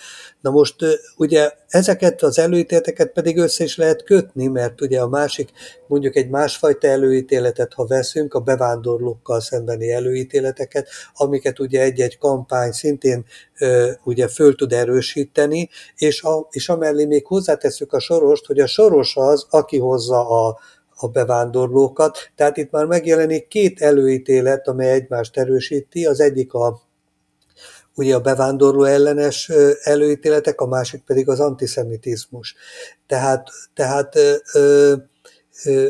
[0.40, 0.74] Na most
[1.16, 5.50] ugye ezeket az előítéleteket pedig össze is lehet kötni, mert ugye a másik,
[5.87, 13.24] mondjuk egy másfajta előítéletet, ha veszünk, a bevándorlókkal szembeni előítéleteket, amiket ugye egy-egy kampány szintén
[14.04, 19.16] ugye föl tud erősíteni, és, a, és amellé még hozzáteszük a sorost, hogy a soros
[19.16, 20.58] az, aki hozza a,
[21.00, 22.18] a bevándorlókat.
[22.34, 26.06] Tehát itt már megjelenik két előítélet, amely egymást erősíti.
[26.06, 26.80] Az egyik a
[27.98, 29.50] ugye a bevándorló ellenes
[29.82, 32.54] előítéletek, a másik pedig az antiszemitizmus.
[33.06, 34.16] Tehát, tehát
[34.52, 34.94] ö,
[35.64, 35.88] ö,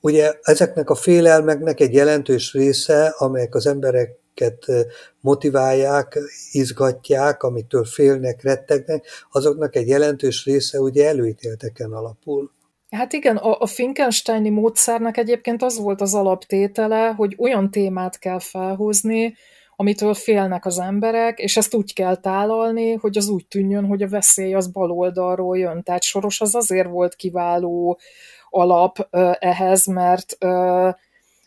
[0.00, 4.66] ugye ezeknek a félelmeknek egy jelentős része, amelyek az embereket
[5.20, 6.18] motiválják,
[6.52, 12.50] izgatják, amitől félnek, rettegnek, azoknak egy jelentős része ugye előítéleteken alapul.
[12.92, 18.38] Hát igen, a, a Finkensteini módszernek egyébként az volt az alaptétele, hogy olyan témát kell
[18.38, 19.34] felhozni,
[19.76, 24.08] amitől félnek az emberek, és ezt úgy kell tálalni, hogy az úgy tűnjön, hogy a
[24.08, 25.82] veszély az bal oldalról jön.
[25.82, 27.98] Tehát Soros az azért volt kiváló
[28.48, 30.36] alap ehhez, mert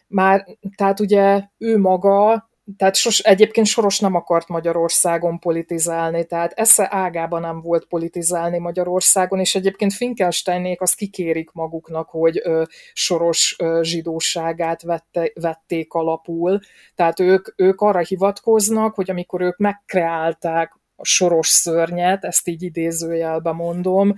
[0.07, 6.87] már, tehát ugye ő maga tehát sos, egyébként Soros nem akart Magyarországon politizálni, tehát esze
[6.91, 13.79] ágában nem volt politizálni Magyarországon, és egyébként Finkelsteinék azt kikérik maguknak, hogy ö, Soros ö,
[13.83, 16.59] zsidóságát vette, vették alapul,
[16.95, 23.51] tehát ők, ők arra hivatkoznak, hogy amikor ők megkreálták a soros szörnyet, ezt így idézőjelbe
[23.51, 24.15] mondom,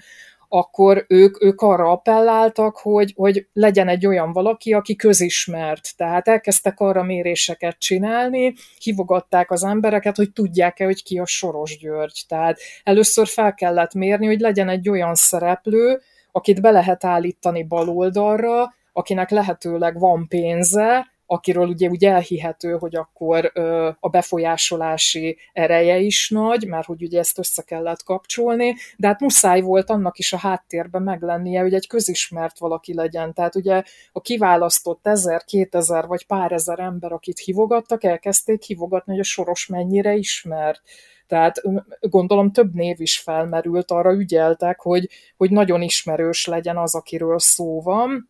[0.50, 5.96] akkor ők, ők arra appelláltak, hogy, hogy legyen egy olyan valaki, aki közismert.
[5.98, 12.24] Tehát elkezdtek arra méréseket csinálni, hívogatták az embereket, hogy tudják-e, hogy ki a Soros György.
[12.28, 18.76] Tehát először fel kellett mérni, hogy legyen egy olyan szereplő, akit be lehet állítani baloldalra,
[18.94, 26.30] akinek lehetőleg van pénze, akiről ugye úgy elhihető, hogy akkor ö, a befolyásolási ereje is
[26.30, 30.38] nagy, mert hogy ugye ezt össze kellett kapcsolni, de hát muszáj volt annak is a
[30.38, 33.34] háttérben meglennie, hogy egy közismert valaki legyen.
[33.34, 39.22] Tehát ugye a kiválasztott ezer, kétezer vagy pár ezer ember, akit hívogattak, elkezdték hívogatni, hogy
[39.22, 40.82] a soros mennyire ismert.
[41.28, 41.62] Tehát
[42.00, 47.82] gondolom több név is felmerült, arra ügyeltek, hogy, hogy nagyon ismerős legyen az, akiről szó
[47.82, 48.30] van,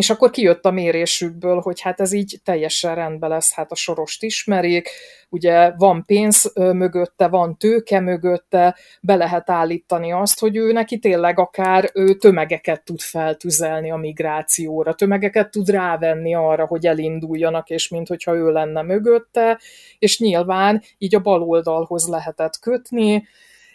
[0.00, 4.22] és akkor kijött a mérésükből, hogy hát ez így teljesen rendben lesz, hát a sorost
[4.22, 4.88] ismerik,
[5.28, 11.38] ugye van pénz mögötte, van tőke mögötte, be lehet állítani azt, hogy ő neki tényleg
[11.38, 18.34] akár ő tömegeket tud feltüzelni a migrációra, tömegeket tud rávenni arra, hogy elinduljanak, és minthogyha
[18.34, 19.60] ő lenne mögötte,
[19.98, 23.26] és nyilván így a baloldalhoz lehetett kötni,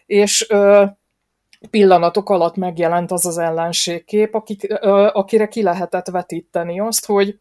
[0.05, 0.47] és
[1.69, 4.73] pillanatok alatt megjelent az az ellenségkép, akik,
[5.13, 7.39] akire ki lehetett vetíteni azt, hogy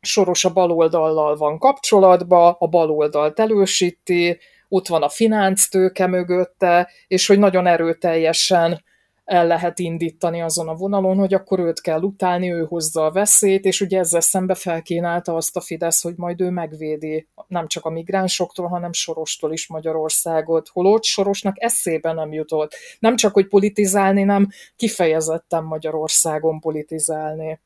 [0.00, 7.38] Soros a baloldallal van kapcsolatba, a baloldalt elősíti, ott van a finánctőke mögötte, és hogy
[7.38, 8.84] nagyon erőteljesen
[9.24, 13.64] el lehet indítani azon a vonalon, hogy akkor őt kell utálni, ő hozza a veszélyt,
[13.64, 17.90] és ugye ezzel szembe felkínálta azt a Fidesz, hogy majd ő megvédi nem csak a
[17.90, 20.68] migránsoktól, hanem Sorostól is Magyarországot.
[20.68, 22.74] Holott Sorosnak eszébe nem jutott.
[22.98, 27.60] Nem csak, hogy politizálni, nem kifejezetten Magyarországon politizálni.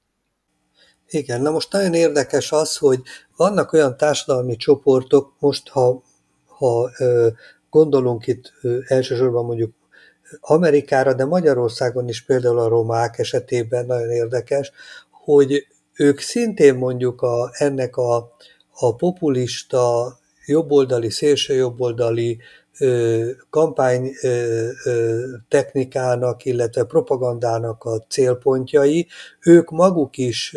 [1.09, 3.01] Igen, na most nagyon érdekes az, hogy
[3.37, 6.03] vannak olyan társadalmi csoportok, most ha,
[6.47, 6.91] ha
[7.71, 8.53] gondolunk itt
[8.87, 9.75] elsősorban mondjuk
[10.41, 14.73] Amerikára, de Magyarországon is például a romák esetében nagyon érdekes,
[15.11, 18.17] hogy ők szintén mondjuk a, ennek a,
[18.73, 22.39] a populista, jobboldali, szélső jobboldali
[23.51, 24.13] kampány
[25.49, 29.07] technikának, illetve propagandának a célpontjai,
[29.41, 30.57] ők maguk is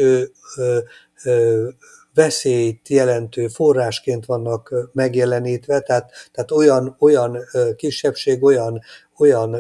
[2.14, 7.38] veszélyt jelentő forrásként vannak megjelenítve, tehát, tehát olyan, olyan
[7.76, 8.82] kisebbség, olyan,
[9.20, 9.56] olyan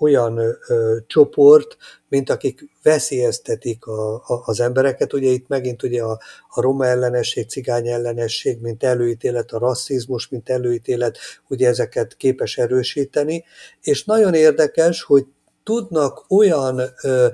[0.00, 1.76] olyan ö, csoport,
[2.08, 5.12] mint akik veszélyeztetik a, a, az embereket.
[5.12, 10.48] Ugye itt megint ugye a, a roma ellenesség, cigány ellenesség, mint előítélet, a rasszizmus, mint
[10.48, 13.44] előítélet, ugye ezeket képes erősíteni.
[13.80, 15.26] És nagyon érdekes, hogy
[15.62, 17.26] tudnak olyan ö,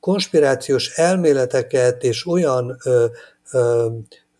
[0.00, 3.06] konspirációs elméleteket és olyan ö,
[3.52, 3.88] ö,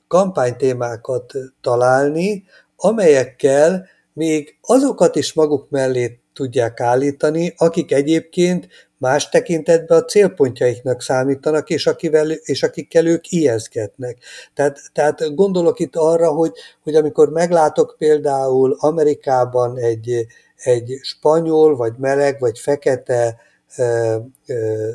[0.08, 2.44] kampánytémákat találni,
[2.76, 8.68] amelyekkel még azokat is maguk mellé tudják állítani, akik egyébként
[8.98, 14.18] más tekintetben a célpontjaiknak számítanak, és, akivel, és akikkel ők ijeszgetnek.
[14.54, 21.92] Tehát, tehát gondolok itt arra, hogy, hogy amikor meglátok például Amerikában egy, egy spanyol, vagy
[21.98, 23.36] meleg, vagy fekete
[23.76, 24.16] ö,
[24.46, 24.88] ö,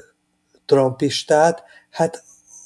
[0.66, 2.24] trumpistát, hát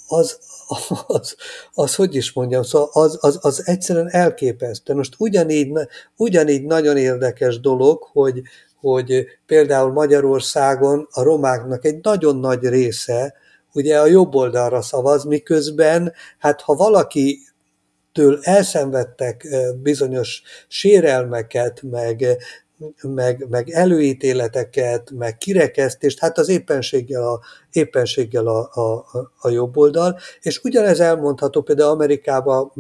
[0.07, 0.39] az,
[1.07, 1.35] az,
[1.73, 4.93] az, hogy is mondjam, szóval az, az, az egyszerűen elképesztő.
[4.93, 5.71] Most ugyanígy,
[6.15, 8.41] ugyanígy nagyon érdekes dolog, hogy,
[8.79, 13.33] hogy például Magyarországon a romáknak egy nagyon nagy része
[13.73, 17.39] ugye a jobb oldalra szavaz, miközben hát ha valaki
[18.11, 19.47] től elszenvedtek
[19.81, 22.25] bizonyos sérelmeket, meg,
[23.01, 27.39] meg, meg előítéleteket, meg kirekesztést, hát az éppenséggel a,
[27.71, 29.05] éppenséggel a, a,
[29.37, 32.71] a jobb oldal, és ugyanez elmondható például Amerikában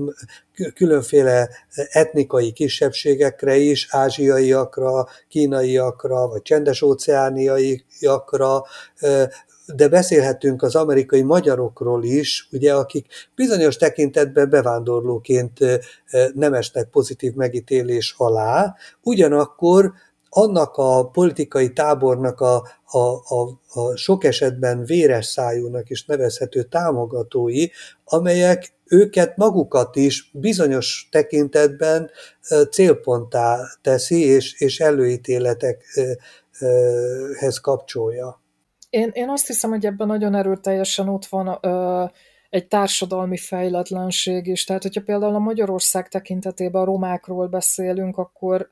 [0.75, 1.49] különféle
[1.91, 8.65] etnikai kisebbségekre is, ázsiaiakra, kínaiakra, vagy csendes óceániaiakra,
[9.75, 15.59] de beszélhetünk az amerikai magyarokról is, ugye, akik bizonyos tekintetben bevándorlóként
[16.33, 19.93] nem esnek pozitív megítélés alá, ugyanakkor
[20.35, 22.97] annak a politikai tábornak a, a,
[23.35, 27.67] a, a sok esetben véres szájúnak is nevezhető támogatói,
[28.05, 32.09] amelyek őket magukat is bizonyos tekintetben
[32.71, 38.42] célponttá teszi, és, és előítéletekhez kapcsolja.
[38.93, 42.05] Én, én azt hiszem, hogy ebben nagyon erőteljesen ott van ö,
[42.49, 44.63] egy társadalmi fejletlenség is.
[44.63, 48.69] Tehát, hogyha például a Magyarország tekintetében a romákról beszélünk, akkor,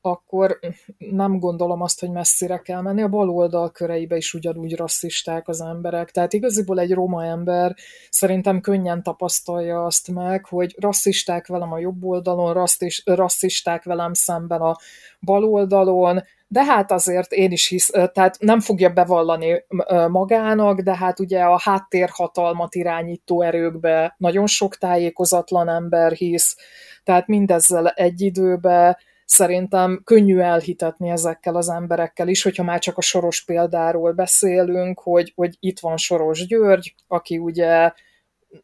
[0.00, 0.58] akkor
[0.98, 3.02] nem gondolom azt, hogy messzire kell menni.
[3.02, 6.10] A baloldal köreibe is ugyanúgy rasszisták az emberek.
[6.10, 7.74] Tehát igaziból egy roma ember
[8.10, 12.68] szerintem könnyen tapasztalja azt meg, hogy rasszisták velem a jobb oldalon,
[13.04, 14.76] rasszisták velem szemben a
[15.20, 19.64] bal oldalon, de hát azért én is hisz, tehát nem fogja bevallani
[20.08, 26.56] magának, de hát ugye a háttérhatalmat irányító erőkbe nagyon sok tájékozatlan ember hisz,
[27.04, 33.02] tehát mindezzel egy időben szerintem könnyű elhitetni ezekkel az emberekkel is, hogyha már csak a
[33.02, 37.92] Soros példáról beszélünk, hogy, hogy itt van Soros György, aki ugye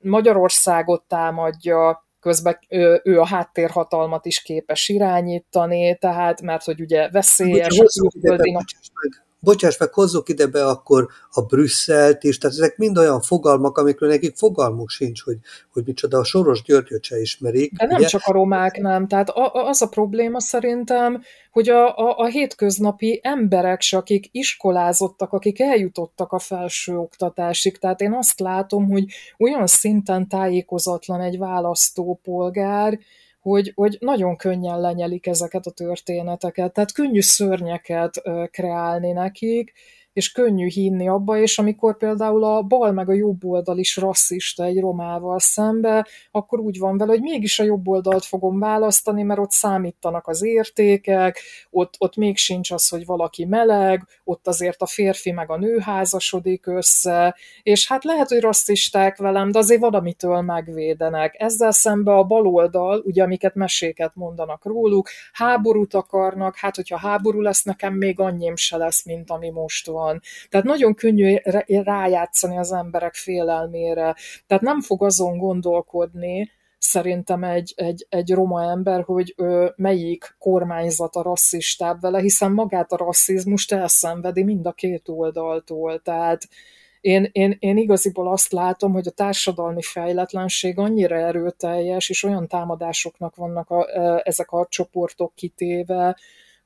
[0.01, 7.77] Magyarországot támadja, közben ő, ő a háttérhatalmat is képes irányítani, tehát mert hogy ugye veszélyes.
[7.77, 13.79] Bocsánat, bocsáss meg, hozzuk ide be akkor a Brüsszelt is, tehát ezek mind olyan fogalmak,
[13.79, 15.37] amikről nekik fogalmuk sincs, hogy,
[15.73, 17.73] hogy micsoda a Soros Györgyöt se ismerik.
[17.73, 18.07] De nem ugye?
[18.07, 22.27] csak a romák nem, tehát a, a, az a probléma szerintem, hogy a, a, a
[22.27, 29.05] hétköznapi emberek se, akik iskolázottak, akik eljutottak a felső oktatásig, tehát én azt látom, hogy
[29.39, 32.99] olyan szinten tájékozatlan egy választópolgár,
[33.47, 39.73] hogy, hogy nagyon könnyen lenyelik ezeket a történeteket, tehát könnyű szörnyeket kreálni nekik,
[40.17, 44.65] és könnyű hinni abba, és amikor például a bal meg a jobb oldal is rasszista
[44.65, 49.41] egy romával szembe, akkor úgy van vele, hogy mégis a jobb oldalt fogom választani, mert
[49.41, 54.87] ott számítanak az értékek, ott, ott még sincs az, hogy valaki meleg, ott azért a
[54.87, 60.41] férfi meg a nő házasodik össze, és hát lehet, hogy rasszisták velem, de azért valamitől
[60.41, 61.35] megvédenek.
[61.39, 67.41] Ezzel szembe a bal oldal, ugye amiket meséket mondanak róluk, háborút akarnak, hát hogyha háború
[67.41, 70.21] lesz, nekem még annyim se lesz, mint ami most van van.
[70.49, 74.15] Tehát nagyon könnyű rájátszani az emberek félelmére.
[74.47, 81.17] Tehát nem fog azon gondolkodni, szerintem egy, egy, egy roma ember, hogy ő, melyik kormányzat
[81.17, 86.01] a rasszistább vele, hiszen magát a rasszizmust elszenvedi mind a két oldaltól.
[86.03, 86.49] Tehát
[87.01, 93.37] én, én, én igaziból azt látom, hogy a társadalmi fejletlenség annyira erőteljes, és olyan támadásoknak
[93.37, 93.87] vannak a,
[94.27, 96.17] ezek a csoportok kitéve,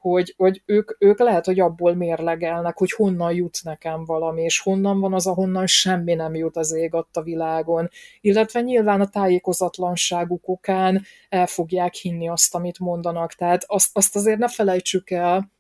[0.00, 5.00] hogy, hogy ők, ők lehet, hogy abból mérlegelnek, hogy honnan jut nekem valami, és honnan
[5.00, 7.90] van az, ahonnan semmi nem jut az ég a világon.
[8.20, 13.32] Illetve nyilván a tájékozatlanságuk okán el fogják hinni azt, amit mondanak.
[13.32, 15.50] Tehát azt, azt azért ne felejtsük el,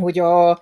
[0.00, 0.60] hogy a,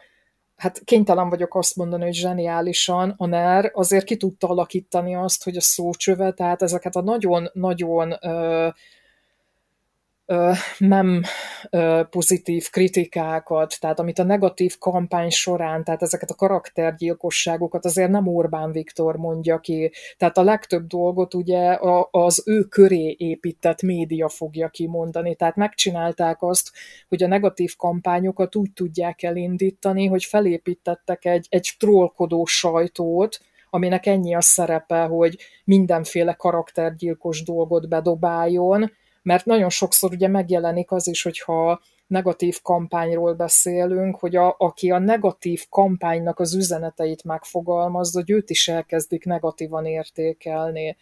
[0.57, 5.57] hát kénytelen vagyok azt mondani, hogy zseniálisan a NER azért ki tudta alakítani azt, hogy
[5.57, 8.15] a szócsöve, tehát ezeket a nagyon-nagyon
[10.79, 11.23] nem
[12.11, 18.73] pozitív kritikákat, tehát amit a negatív kampány során, tehát ezeket a karaktergyilkosságokat azért nem Orbán
[18.73, 21.79] Viktor mondja ki, tehát a legtöbb dolgot ugye
[22.11, 26.71] az ő köré épített média fogja kimondani, tehát megcsinálták azt,
[27.09, 33.39] hogy a negatív kampányokat úgy tudják elindítani, hogy felépítettek egy, egy trollkodó sajtót,
[33.71, 38.93] aminek ennyi a szerepe, hogy mindenféle karaktergyilkos dolgot bedobáljon,
[39.25, 44.99] mert nagyon sokszor ugye megjelenik az is, hogyha negatív kampányról beszélünk, hogy a, aki a
[44.99, 50.97] negatív kampánynak az üzeneteit megfogalmazza, hogy őt is elkezdik negatívan értékelni.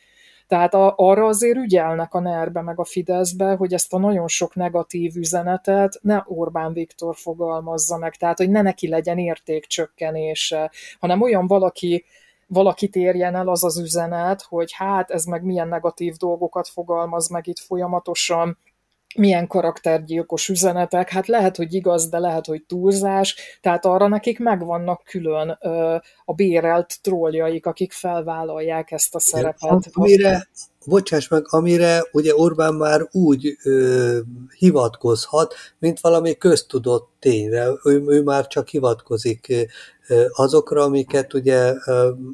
[0.46, 4.54] Tehát a, arra azért ügyelnek a ner meg a Fideszbe, hogy ezt a nagyon sok
[4.54, 10.70] negatív üzenetet ne Orbán Viktor fogalmazza meg, tehát hogy ne neki legyen értékcsökkenése,
[11.00, 12.04] hanem olyan valaki
[12.52, 17.46] valakit érjen el az az üzenet, hogy hát ez meg milyen negatív dolgokat fogalmaz meg
[17.46, 18.58] itt folyamatosan,
[19.14, 25.02] milyen karaktergyilkos üzenetek, hát lehet, hogy igaz, de lehet, hogy túlzás, tehát arra nekik megvannak
[25.04, 29.88] külön ö, a bérelt trolljaik, akik felvállalják ezt a szerepet.
[29.92, 30.48] Amire,
[30.86, 34.18] bocsáss meg, amire ugye Orbán már úgy ö,
[34.58, 37.66] hivatkozhat, mint valami köztudott tényre.
[37.84, 39.68] Ő, ő már csak hivatkozik
[40.32, 41.74] azokra, amiket ugye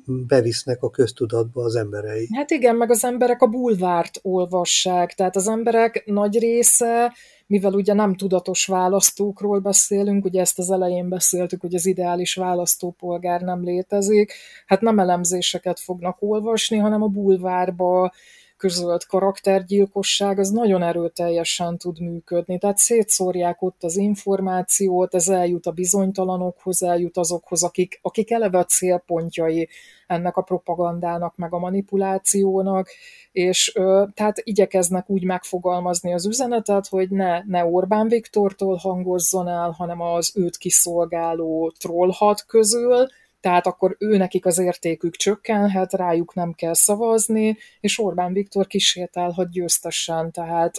[0.04, 2.28] bevisznek a köztudatba az emberei.
[2.32, 7.14] Hát igen, meg az emberek a bulvárt olvassák, tehát az emberek nagy része,
[7.46, 13.40] mivel ugye nem tudatos választókról beszélünk, ugye ezt az elején beszéltük, hogy az ideális választópolgár
[13.40, 14.32] nem létezik,
[14.66, 18.12] hát nem elemzéseket fognak olvasni, hanem a bulvárba
[18.58, 22.58] közölt karaktergyilkosság az nagyon erőteljesen tud működni.
[22.58, 28.64] Tehát szétszórják ott az információt, ez eljut a bizonytalanokhoz, eljut azokhoz, akik, akik eleve a
[28.64, 29.68] célpontjai
[30.06, 32.88] ennek a propagandának, meg a manipulációnak,
[33.32, 39.70] és ö, tehát igyekeznek úgy megfogalmazni az üzenetet, hogy ne, ne Orbán Viktortól hangozzon el,
[39.70, 43.06] hanem az őt kiszolgáló trollhat közül,
[43.40, 49.50] tehát akkor ő nekik az értékük csökkenhet, rájuk nem kell szavazni, és Orbán Viktor kisétálhat
[49.50, 50.74] győztesen, tehát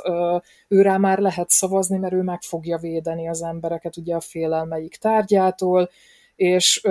[0.67, 4.95] ő rá már lehet szavazni, mert ő meg fogja védeni az embereket ugye a félelmeik
[4.95, 5.89] tárgyától,
[6.35, 6.81] és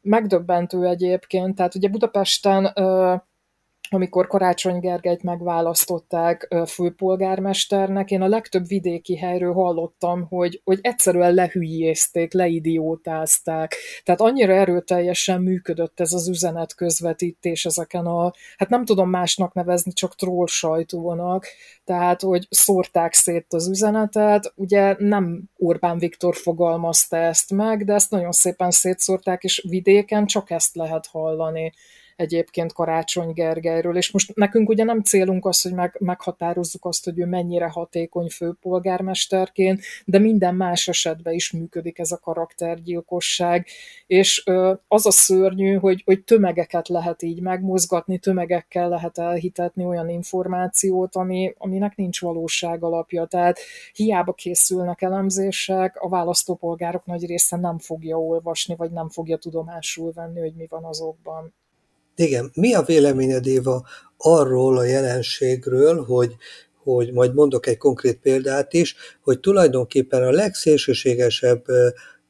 [0.00, 2.72] megdöbbentő egyébként, tehát ugye Budapesten
[3.92, 12.32] amikor Karácsony Gergelyt megválasztották főpolgármesternek, én a legtöbb vidéki helyről hallottam, hogy, hogy egyszerűen lehülyézték,
[12.32, 13.74] leidiótázták.
[14.04, 19.92] Tehát annyira erőteljesen működött ez az üzenet közvetítés ezeken a, hát nem tudom másnak nevezni,
[19.92, 21.46] csak troll sajtónak,
[21.84, 28.10] tehát hogy szórták szét az üzenetet, ugye nem Orbán Viktor fogalmazta ezt meg, de ezt
[28.10, 31.72] nagyon szépen szétszórták, és vidéken csak ezt lehet hallani.
[32.16, 33.32] Egyébként Karácsony
[33.80, 37.66] Gergelyről, és most nekünk ugye nem célunk az, hogy meg, meghatározzuk azt, hogy ő mennyire
[37.66, 43.66] hatékony főpolgármesterként, de minden más esetben is működik ez a karaktergyilkosság,
[44.06, 44.42] és
[44.88, 51.54] az a szörnyű, hogy, hogy tömegeket lehet így megmozgatni, tömegekkel lehet elhitetni olyan információt, ami,
[51.58, 53.58] aminek nincs valóság alapja, tehát
[53.92, 60.40] hiába készülnek elemzések, a választópolgárok nagy része nem fogja olvasni, vagy nem fogja tudomásul venni,
[60.40, 61.52] hogy mi van azokban.
[62.20, 66.36] Igen, mi a véleményed Éva arról a jelenségről, hogy,
[66.82, 71.64] hogy majd mondok egy konkrét példát is, hogy tulajdonképpen a legszélsőségesebb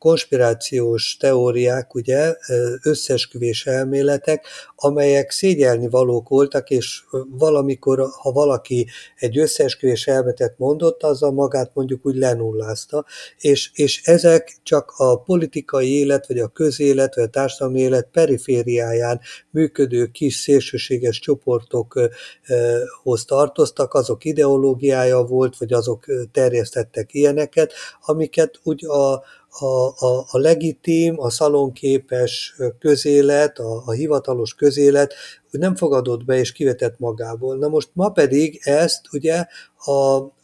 [0.01, 2.35] konspirációs teóriák, ugye,
[2.83, 4.47] összesküvés elméletek,
[4.77, 8.87] amelyek szégyelni valók voltak, és valamikor, ha valaki
[9.17, 13.05] egy összeesküvés elméletet mondott, azzal magát mondjuk úgy lenullázta,
[13.39, 19.21] és, és ezek csak a politikai élet, vagy a közélet, vagy a társadalmi élet perifériáján
[19.51, 29.23] működő kis szélsőséges csoportokhoz tartoztak, azok ideológiája volt, vagy azok terjesztettek ilyeneket, amiket úgy a,
[29.59, 35.15] a, a, a legitim, a szalonképes közélet, a, a hivatalos közélet
[35.51, 37.57] hogy nem fogadott be és kivetett magából.
[37.57, 39.47] Na most ma pedig ezt ugye
[39.85, 39.91] a,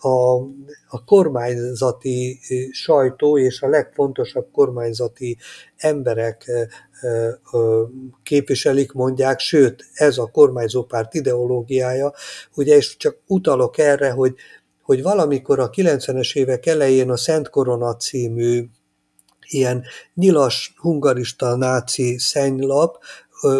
[0.08, 0.36] a,
[0.88, 2.38] a kormányzati
[2.70, 5.36] sajtó és a legfontosabb kormányzati
[5.76, 6.50] emberek
[8.22, 12.12] képviselik, mondják, sőt, ez a kormányzó párt ideológiája,
[12.54, 14.34] ugye, és csak utalok erre, hogy
[14.82, 18.64] hogy valamikor a 90-es évek elején a Szent Korona című
[19.48, 19.84] ilyen
[20.14, 22.98] nyilas hungarista náci szennylap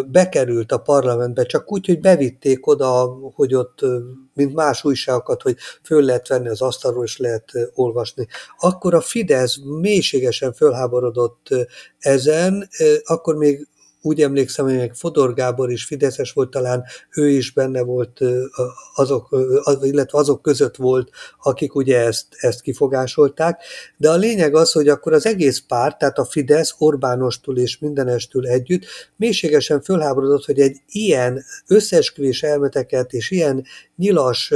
[0.07, 3.79] bekerült a parlamentbe, csak úgy, hogy bevitték oda, hogy ott,
[4.33, 8.27] mint más újságokat, hogy föl lehet venni az asztalról, és lehet olvasni.
[8.57, 11.47] Akkor a Fidesz mélységesen fölháborodott
[11.99, 12.69] ezen,
[13.03, 13.67] akkor még
[14.01, 16.83] úgy emlékszem, hogy meg Fodor Gábor is Fideszes volt, talán
[17.15, 18.19] ő is benne volt,
[18.95, 19.37] azok,
[19.81, 21.09] illetve azok között volt,
[21.43, 23.61] akik ugye ezt, ezt kifogásolták,
[23.97, 28.47] de a lényeg az, hogy akkor az egész párt, tehát a Fidesz Orbánostól és mindenestől
[28.47, 28.85] együtt
[29.15, 34.53] mélységesen fölháborodott, hogy egy ilyen összesküvés elmeteket és ilyen nyilas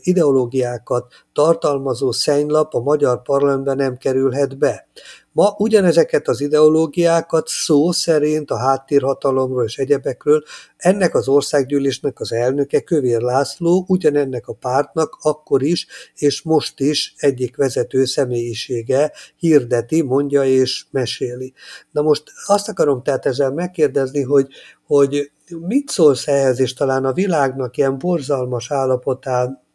[0.00, 4.88] ideológiákat tartalmazó szennylap a magyar parlamentben nem kerülhet be.
[5.32, 10.42] Ma ugyanezeket az ideológiákat szó szerint a háttérhatalomról és egyebekről
[10.76, 17.14] ennek az országgyűlésnek az elnöke Kövér László ugyanennek a pártnak akkor is és most is
[17.16, 21.52] egyik vezető személyisége hirdeti, mondja és meséli.
[21.90, 24.48] Na most azt akarom tehát ezzel megkérdezni, hogy,
[24.86, 29.68] hogy mit szólsz ehhez, és talán a világnak ilyen borzalmas állapotán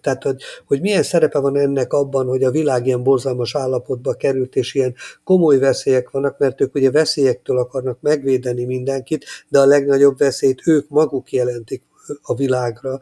[0.00, 4.56] tehát hogy, hogy milyen szerepe van ennek abban, hogy a világ ilyen borzalmas állapotba került,
[4.56, 10.18] és ilyen komoly veszélyek vannak, mert ők ugye veszélyektől akarnak megvédeni mindenkit, de a legnagyobb
[10.18, 11.82] veszélyt ők maguk jelentik
[12.22, 13.00] a világra.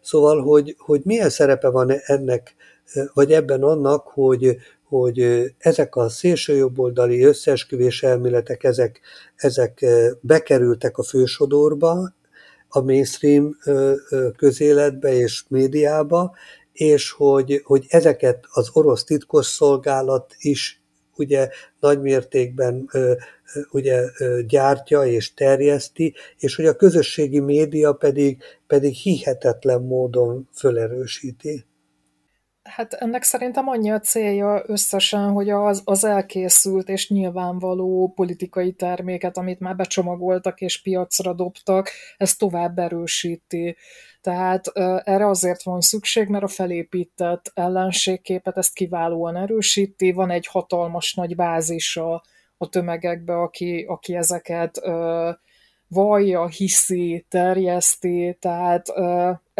[0.00, 2.54] Szóval, hogy, hogy milyen szerepe van ennek,
[3.14, 4.56] vagy ebben annak, hogy,
[4.88, 9.00] hogy ezek a szélsőjobboldali összeesküvés elméletek, ezek,
[9.36, 9.84] ezek
[10.20, 12.12] bekerültek a fősodorba,
[12.70, 13.56] a mainstream
[14.36, 16.34] közéletbe és médiába,
[16.72, 20.80] és hogy, hogy ezeket az orosz titkosszolgálat is
[21.16, 21.48] ugye
[21.80, 22.90] nagymértékben
[23.70, 24.02] ugye
[24.46, 31.64] gyártja és terjeszti, és hogy a közösségi média pedig, pedig hihetetlen módon fölerősíti.
[32.70, 39.36] Hát ennek szerintem annyi a célja összesen, hogy az, az elkészült és nyilvánvaló politikai terméket,
[39.36, 43.76] amit már becsomagoltak és piacra dobtak, ez tovább erősíti.
[44.20, 44.66] Tehát
[45.04, 51.36] erre azért van szükség, mert a felépített ellenségképet ezt kiválóan erősíti, van egy hatalmas nagy
[51.36, 52.22] bázisa
[52.56, 54.80] a tömegekbe, aki, aki ezeket
[55.88, 58.92] vallja, hiszi, terjeszti, tehát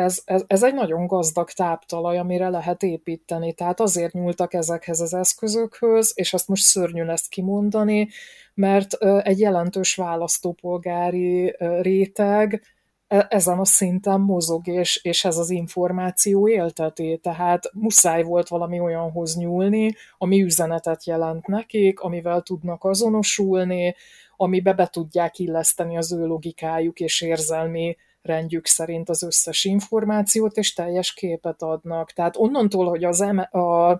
[0.00, 5.14] ez, ez, ez egy nagyon gazdag táptalaj, amire lehet építeni, tehát azért nyúltak ezekhez az
[5.14, 8.08] eszközökhöz, és azt most szörnyű lesz kimondani,
[8.54, 12.62] mert egy jelentős választópolgári réteg
[13.08, 18.80] e, ezen a szinten mozog, és, és ez az információ élteti, tehát muszáj volt valami
[18.80, 23.94] olyanhoz nyúlni, ami üzenetet jelent nekik, amivel tudnak azonosulni,
[24.36, 30.72] amibe be tudják illeszteni az ő logikájuk és érzelmi rendjük szerint az összes információt, és
[30.72, 32.12] teljes képet adnak.
[32.12, 33.90] Tehát onnantól, hogy az, M- a,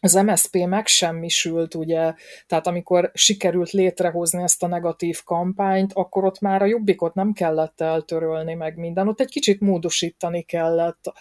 [0.00, 2.14] az MSP megsemmisült, ugye,
[2.46, 7.80] tehát amikor sikerült létrehozni ezt a negatív kampányt, akkor ott már a jobbikot nem kellett
[7.80, 11.12] eltörölni meg minden, ott egy kicsit módosítani kellett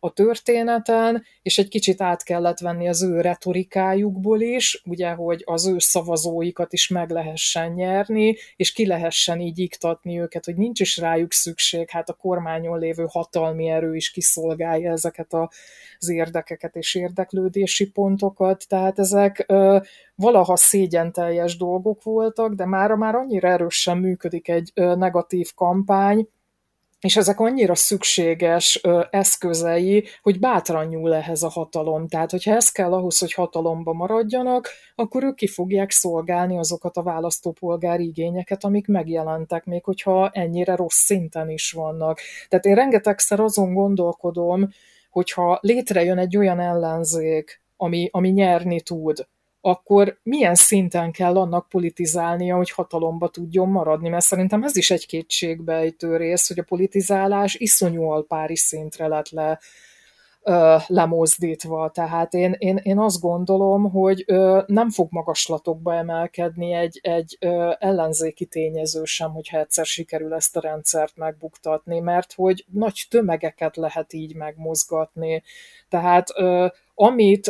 [0.00, 5.66] a történeten, és egy kicsit át kellett venni az ő retorikájukból is, ugye, hogy az
[5.66, 10.96] ő szavazóikat is meg lehessen nyerni, és ki lehessen így iktatni őket, hogy nincs is
[10.96, 15.32] rájuk szükség, hát a kormányon lévő hatalmi erő is kiszolgálja ezeket
[15.98, 19.78] az érdekeket és érdeklődési pontokat, tehát ezek ö,
[20.14, 26.28] valaha szégyenteljes dolgok voltak, de mára már annyira erősen működik egy ö, negatív kampány,
[27.00, 32.08] és ezek annyira szükséges ö, eszközei, hogy bátran nyúl ehhez a hatalom.
[32.08, 37.02] Tehát, hogyha ez kell ahhoz, hogy hatalomba maradjanak, akkor ők ki fogják szolgálni azokat a
[37.02, 42.20] választópolgári igényeket, amik megjelentek, még hogyha ennyire rossz szinten is vannak.
[42.48, 44.68] Tehát én rengetegszer azon gondolkodom,
[45.10, 49.26] hogyha létrejön egy olyan ellenzék, ami, ami nyerni tud,
[49.60, 55.06] akkor milyen szinten kell annak politizálnia, hogy hatalomba tudjon maradni, mert szerintem ez is egy
[55.06, 59.58] kétségbejtő rész, hogy a politizálás iszonyú alpári szintre lett le,
[60.42, 61.90] ö, lemozdítva.
[61.90, 67.72] Tehát én, én, én azt gondolom, hogy ö, nem fog magaslatokba emelkedni egy, egy ö,
[67.78, 74.12] ellenzéki tényező sem, hogyha egyszer sikerül ezt a rendszert megbuktatni, mert hogy nagy tömegeket lehet
[74.12, 75.42] így megmozgatni.
[75.90, 76.28] Tehát
[77.02, 77.46] amit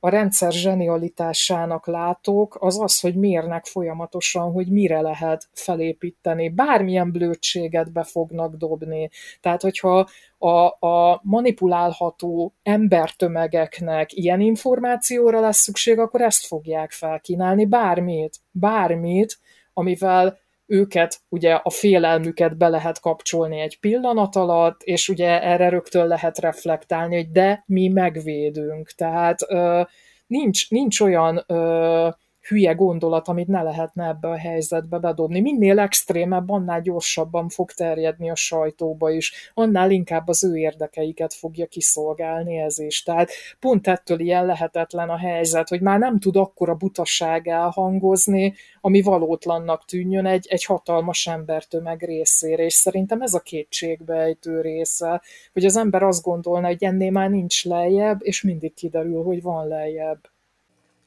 [0.00, 6.48] a rendszer zsenialitásának látok, az az, hogy mérnek folyamatosan, hogy mire lehet felépíteni.
[6.48, 9.10] Bármilyen blödséget be fognak dobni.
[9.40, 10.08] Tehát, hogyha
[10.38, 17.64] a, a manipulálható embertömegeknek ilyen információra lesz szükség, akkor ezt fogják felkínálni.
[17.64, 19.38] Bármit, bármit,
[19.72, 20.38] amivel
[20.70, 26.38] őket, ugye a félelmüket be lehet kapcsolni egy pillanat alatt, és ugye erre rögtön lehet
[26.38, 28.90] reflektálni, hogy de mi megvédünk.
[28.90, 29.82] Tehát ö,
[30.26, 32.08] nincs, nincs olyan ö,
[32.50, 35.40] hülye gondolat, amit ne lehetne ebbe a helyzetbe bedobni.
[35.40, 41.66] Minél extrémebb, annál gyorsabban fog terjedni a sajtóba is, annál inkább az ő érdekeiket fogja
[41.66, 43.02] kiszolgálni ez is.
[43.02, 49.02] Tehát pont ettől ilyen lehetetlen a helyzet, hogy már nem tud akkora butaság elhangozni, ami
[49.02, 55.22] valótlannak tűnjön egy, egy hatalmas embertömeg részére, és szerintem ez a kétségbejtő része,
[55.52, 59.68] hogy az ember azt gondolna, hogy ennél már nincs lejjebb, és mindig kiderül, hogy van
[59.68, 60.20] lejjebb.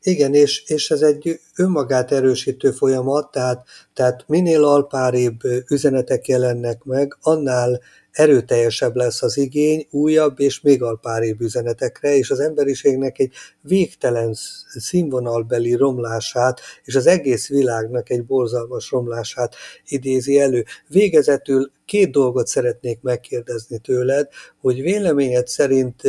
[0.05, 5.39] Igen, és, és ez egy önmagát erősítő folyamat, tehát, tehát minél alpárébb
[5.69, 7.81] üzenetek jelennek meg, annál
[8.11, 14.33] erőteljesebb lesz az igény újabb és még alpárébb üzenetekre, és az emberiségnek egy végtelen
[14.79, 20.65] színvonalbeli romlását, és az egész világnak egy borzalmas romlását idézi elő.
[20.87, 24.27] Végezetül két dolgot szeretnék megkérdezni tőled,
[24.61, 26.01] hogy véleményed szerint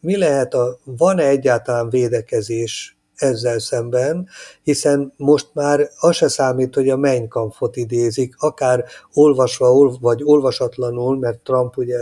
[0.00, 4.28] mi lehet a, van-e egyáltalán védekezés ezzel szemben,
[4.62, 11.18] hiszen most már az se számít, hogy a Mein Kampfot idézik, akár olvasva vagy olvasatlanul,
[11.18, 11.98] mert Trump ugye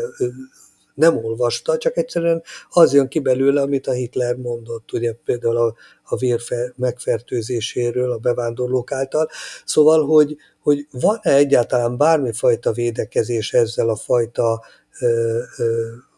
[0.94, 5.74] nem olvasta, csak egyszerűen az jön ki belőle, amit a Hitler mondott, ugye például a,
[6.04, 6.40] a vér
[6.76, 9.28] megfertőzéséről a bevándorlók által.
[9.64, 14.62] Szóval, hogy, hogy van-e egyáltalán bármifajta védekezés ezzel a fajta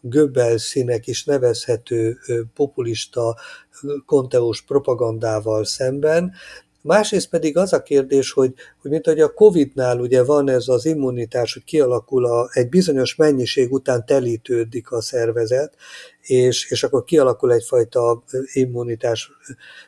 [0.00, 2.18] Göbbelszínek is nevezhető
[2.54, 3.36] populista
[4.06, 6.32] konteós propagandával szemben,
[6.84, 10.84] Másrészt pedig az a kérdés, hogy, hogy mint hogy a Covid-nál ugye van ez az
[10.84, 15.74] immunitás, hogy kialakul a, egy bizonyos mennyiség után telítődik a szervezet,
[16.20, 19.30] és, és akkor kialakul egyfajta immunitás.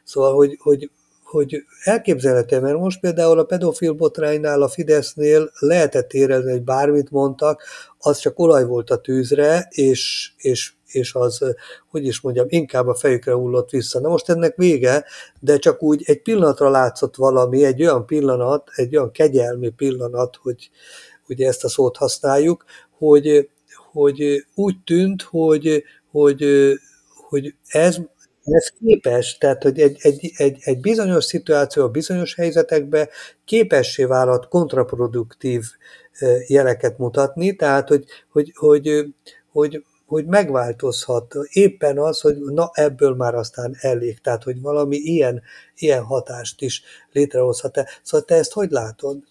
[0.05, 0.91] Szóval, hogy, hogy
[1.27, 7.62] hogy elképzelhető, mert most például a pedofil botránynál a Fidesznél lehetett érezni, hogy bármit mondtak,
[7.99, 11.55] az csak olaj volt a tűzre, és, és, és az,
[11.91, 14.01] hogy is mondjam, inkább a fejükre hullott vissza.
[14.01, 15.05] Na most ennek vége,
[15.41, 20.70] de csak úgy egy pillanatra látszott valami, egy olyan pillanat, egy olyan kegyelmi pillanat, hogy
[21.29, 22.64] ugye ezt a szót használjuk,
[22.99, 23.49] hogy,
[23.93, 26.47] hogy úgy tűnt, hogy, hogy,
[27.29, 27.99] hogy ez
[28.55, 33.09] ez képes, tehát hogy egy, egy, egy, egy bizonyos szituáció, bizonyos helyzetekben
[33.44, 35.64] képessé válhat kontraproduktív
[36.47, 39.14] jeleket mutatni, tehát hogy, hogy, hogy,
[39.53, 45.42] hogy, hogy megváltozhat éppen az, hogy na ebből már aztán elég, tehát hogy valami ilyen,
[45.76, 46.82] ilyen hatást is
[47.12, 47.88] létrehozhat-e.
[48.03, 49.22] Szóval te ezt hogy látod?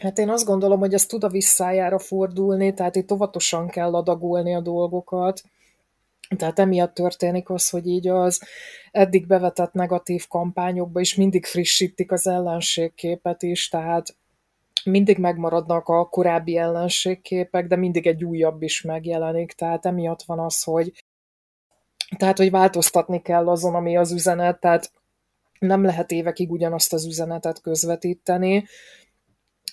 [0.00, 4.54] Hát én azt gondolom, hogy ez tud a visszájára fordulni, tehát itt óvatosan kell adagolni
[4.54, 5.42] a dolgokat,
[6.36, 8.42] tehát emiatt történik az, hogy így az
[8.90, 14.16] eddig bevetett negatív kampányokba is mindig frissítik az ellenségképet is, tehát
[14.84, 20.62] mindig megmaradnak a korábbi ellenségképek, de mindig egy újabb is megjelenik, tehát emiatt van az,
[20.62, 20.92] hogy
[22.16, 24.92] tehát, hogy változtatni kell azon, ami az üzenet, tehát
[25.58, 28.64] nem lehet évekig ugyanazt az üzenetet közvetíteni,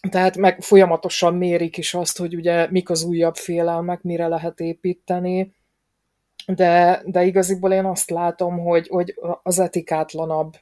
[0.10, 5.55] tehát meg folyamatosan mérik is azt, hogy ugye mik az újabb félelmek, mire lehet építeni,
[6.56, 10.54] de, de igaziból én azt látom, hogy, hogy az etikátlanabb,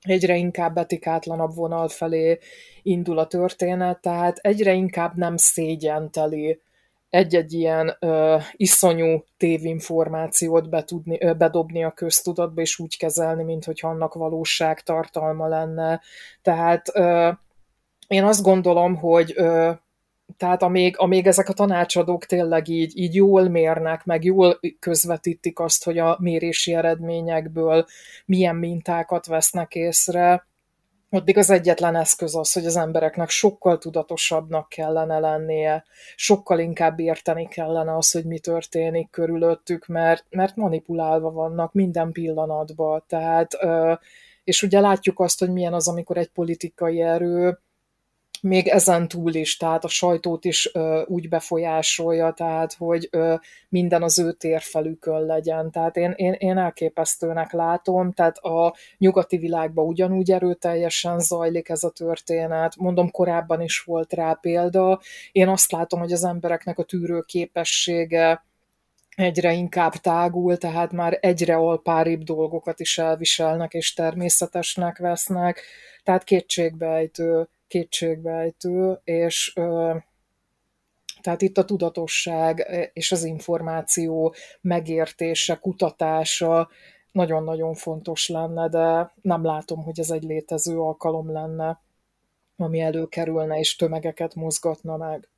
[0.00, 2.38] egyre inkább etikátlanabb vonal felé
[2.82, 6.60] indul a történet, tehát egyre inkább nem szégyenteli
[7.14, 13.78] egy-egy ilyen ö, iszonyú tévinformációt betudni, ö, bedobni a köztudatba, és úgy kezelni, mint hogy
[13.82, 16.00] annak valóság tartalma lenne.
[16.42, 17.30] Tehát ö,
[18.08, 19.70] én azt gondolom, hogy ö,
[20.36, 25.84] tehát amíg, amíg ezek a tanácsadók tényleg így, így jól mérnek, meg jól közvetítik azt,
[25.84, 27.86] hogy a mérési eredményekből
[28.26, 30.46] milyen mintákat vesznek észre,
[31.14, 35.84] addig az egyetlen eszköz az, hogy az embereknek sokkal tudatosabbnak kellene lennie,
[36.16, 43.04] sokkal inkább érteni kellene az, hogy mi történik körülöttük, mert, mert manipulálva vannak minden pillanatban.
[43.06, 43.58] Tehát,
[44.44, 47.58] és ugye látjuk azt, hogy milyen az, amikor egy politikai erő
[48.44, 53.34] még ezen túl is, tehát a sajtót is ö, úgy befolyásolja, tehát hogy ö,
[53.68, 55.70] minden az ő térfelükön legyen.
[55.70, 61.90] Tehát én, én, én elképesztőnek látom, tehát a nyugati világban ugyanúgy erőteljesen zajlik ez a
[61.90, 62.76] történet.
[62.76, 65.00] Mondom, korábban is volt rá példa.
[65.32, 68.44] Én azt látom, hogy az embereknek a tűrő képessége
[69.16, 75.62] egyre inkább tágul, tehát már egyre alpáribb dolgokat is elviselnek és természetesnek vesznek,
[76.02, 79.52] tehát kétségbejtő kétségbejtő, és
[81.20, 86.68] tehát itt a tudatosság és az információ megértése, kutatása
[87.12, 91.82] nagyon-nagyon fontos lenne, de nem látom, hogy ez egy létező alkalom lenne.
[92.56, 95.28] ami előkerülne és tömegeket mozgatna meg.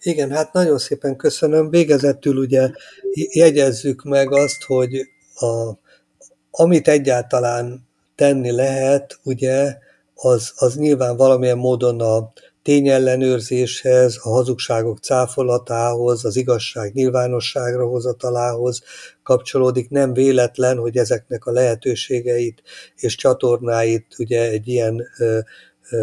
[0.00, 1.70] Igen, hát nagyon szépen köszönöm.
[1.70, 2.70] Végezetül ugye
[3.12, 4.94] jegyezzük meg azt, hogy
[5.34, 5.78] a,
[6.50, 9.78] amit egyáltalán tenni lehet, ugye,
[10.14, 12.32] az, az nyilván valamilyen módon a
[12.62, 18.82] tényellenőrzéshez, a hazugságok cáfolatához, az igazság nyilvánosságra hozatalához
[19.22, 19.90] kapcsolódik.
[19.90, 22.62] Nem véletlen, hogy ezeknek a lehetőségeit
[22.96, 25.02] és csatornáit ugye egy ilyen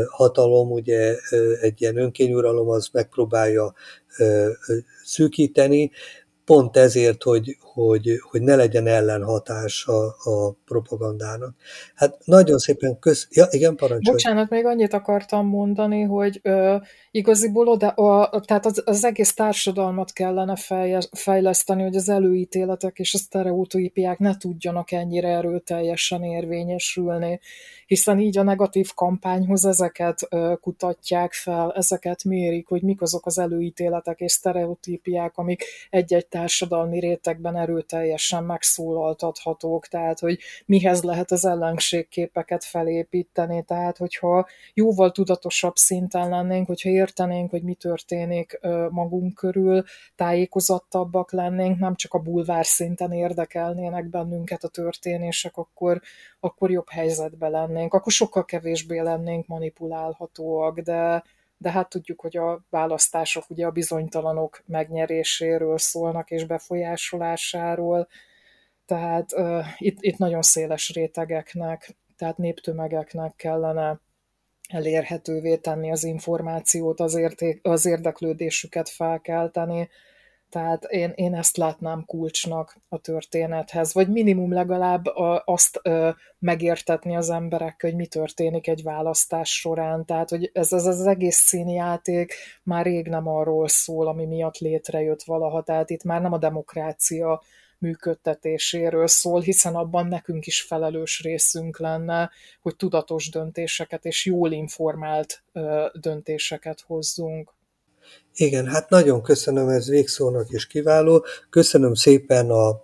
[0.10, 1.16] hatalom, ugye
[1.62, 3.74] egy ilyen önkényuralom az megpróbálja
[5.03, 5.91] szűkíteni,
[6.45, 7.57] pont ezért, hogy,
[7.88, 11.55] hogy, hogy ne legyen ellenhatás a, a propagandának.
[11.95, 13.27] Hát nagyon szépen kösz...
[13.32, 14.15] Ja, igen, parancsolj.
[14.15, 16.75] Bocsánat, még annyit akartam mondani, hogy ö,
[17.11, 20.55] igaziból oda, a, tehát az, az egész társadalmat kellene
[21.11, 27.39] fejleszteni, hogy az előítéletek és a sztereotípiák ne tudjanak ennyire erőteljesen érvényesülni,
[27.86, 33.39] hiszen így a negatív kampányhoz ezeket ö, kutatják fel, ezeket mérik, hogy mik azok az
[33.39, 37.67] előítéletek és sztereotípiák, amik egy-egy társadalmi rétegben erőteljesen
[38.45, 46.89] megszólaltathatók, tehát hogy mihez lehet az ellenségképeket felépíteni, tehát hogyha jóval tudatosabb szinten lennénk, hogyha
[46.89, 48.59] értenénk, hogy mi történik
[48.89, 49.84] magunk körül,
[50.15, 56.01] tájékozottabbak lennénk, nem csak a bulvár szinten érdekelnének bennünket a történések, akkor,
[56.39, 61.24] akkor jobb helyzetben lennénk, akkor sokkal kevésbé lennénk manipulálhatóak, de,
[61.62, 68.07] de hát tudjuk, hogy a választások ugye a bizonytalanok megnyeréséről szólnak és befolyásolásáról,
[68.86, 73.99] tehát uh, itt, itt nagyon széles rétegeknek, tehát néptömegeknek kellene
[74.70, 79.89] elérhetővé tenni az információt, az, érték, az érdeklődésüket felkelteni,
[80.49, 85.05] tehát én, én ezt látnám kulcsnak a történethez, vagy minimum legalább
[85.45, 85.81] azt
[86.39, 90.05] megértetni az emberek, hogy mi történik egy választás során.
[90.05, 92.33] Tehát, hogy ez, ez az egész színjáték
[92.63, 95.61] már rég nem arról szól, ami miatt létrejött valaha.
[95.61, 97.41] Tehát itt már nem a demokrácia
[97.79, 102.31] működtetéséről szól, hiszen abban nekünk is felelős részünk lenne,
[102.61, 105.43] hogy tudatos döntéseket és jól informált
[105.93, 107.53] döntéseket hozzunk.
[108.39, 111.25] Igen, hát nagyon köszönöm, ez végszónak is kiváló.
[111.49, 112.83] Köszönöm szépen a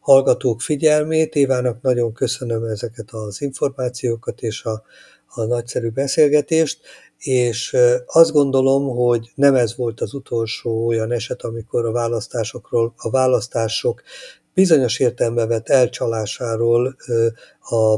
[0.00, 4.82] hallgatók figyelmét, Évának nagyon köszönöm ezeket az információkat és a,
[5.26, 6.80] a nagyszerű beszélgetést,
[7.18, 7.76] és
[8.06, 14.02] azt gondolom, hogy nem ez volt az utolsó olyan eset, amikor a választásokról, a választások
[14.54, 16.96] bizonyos értelembe vett elcsalásáról,
[17.60, 17.94] a,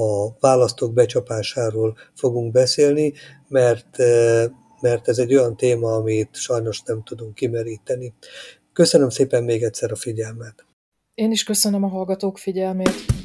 [0.00, 3.12] a választók becsapásáról fogunk beszélni,
[3.48, 3.96] mert
[4.80, 8.14] mert ez egy olyan téma, amit sajnos nem tudunk kimeríteni.
[8.72, 10.64] Köszönöm szépen még egyszer a figyelmet.
[11.14, 13.19] Én is köszönöm a hallgatók figyelmét.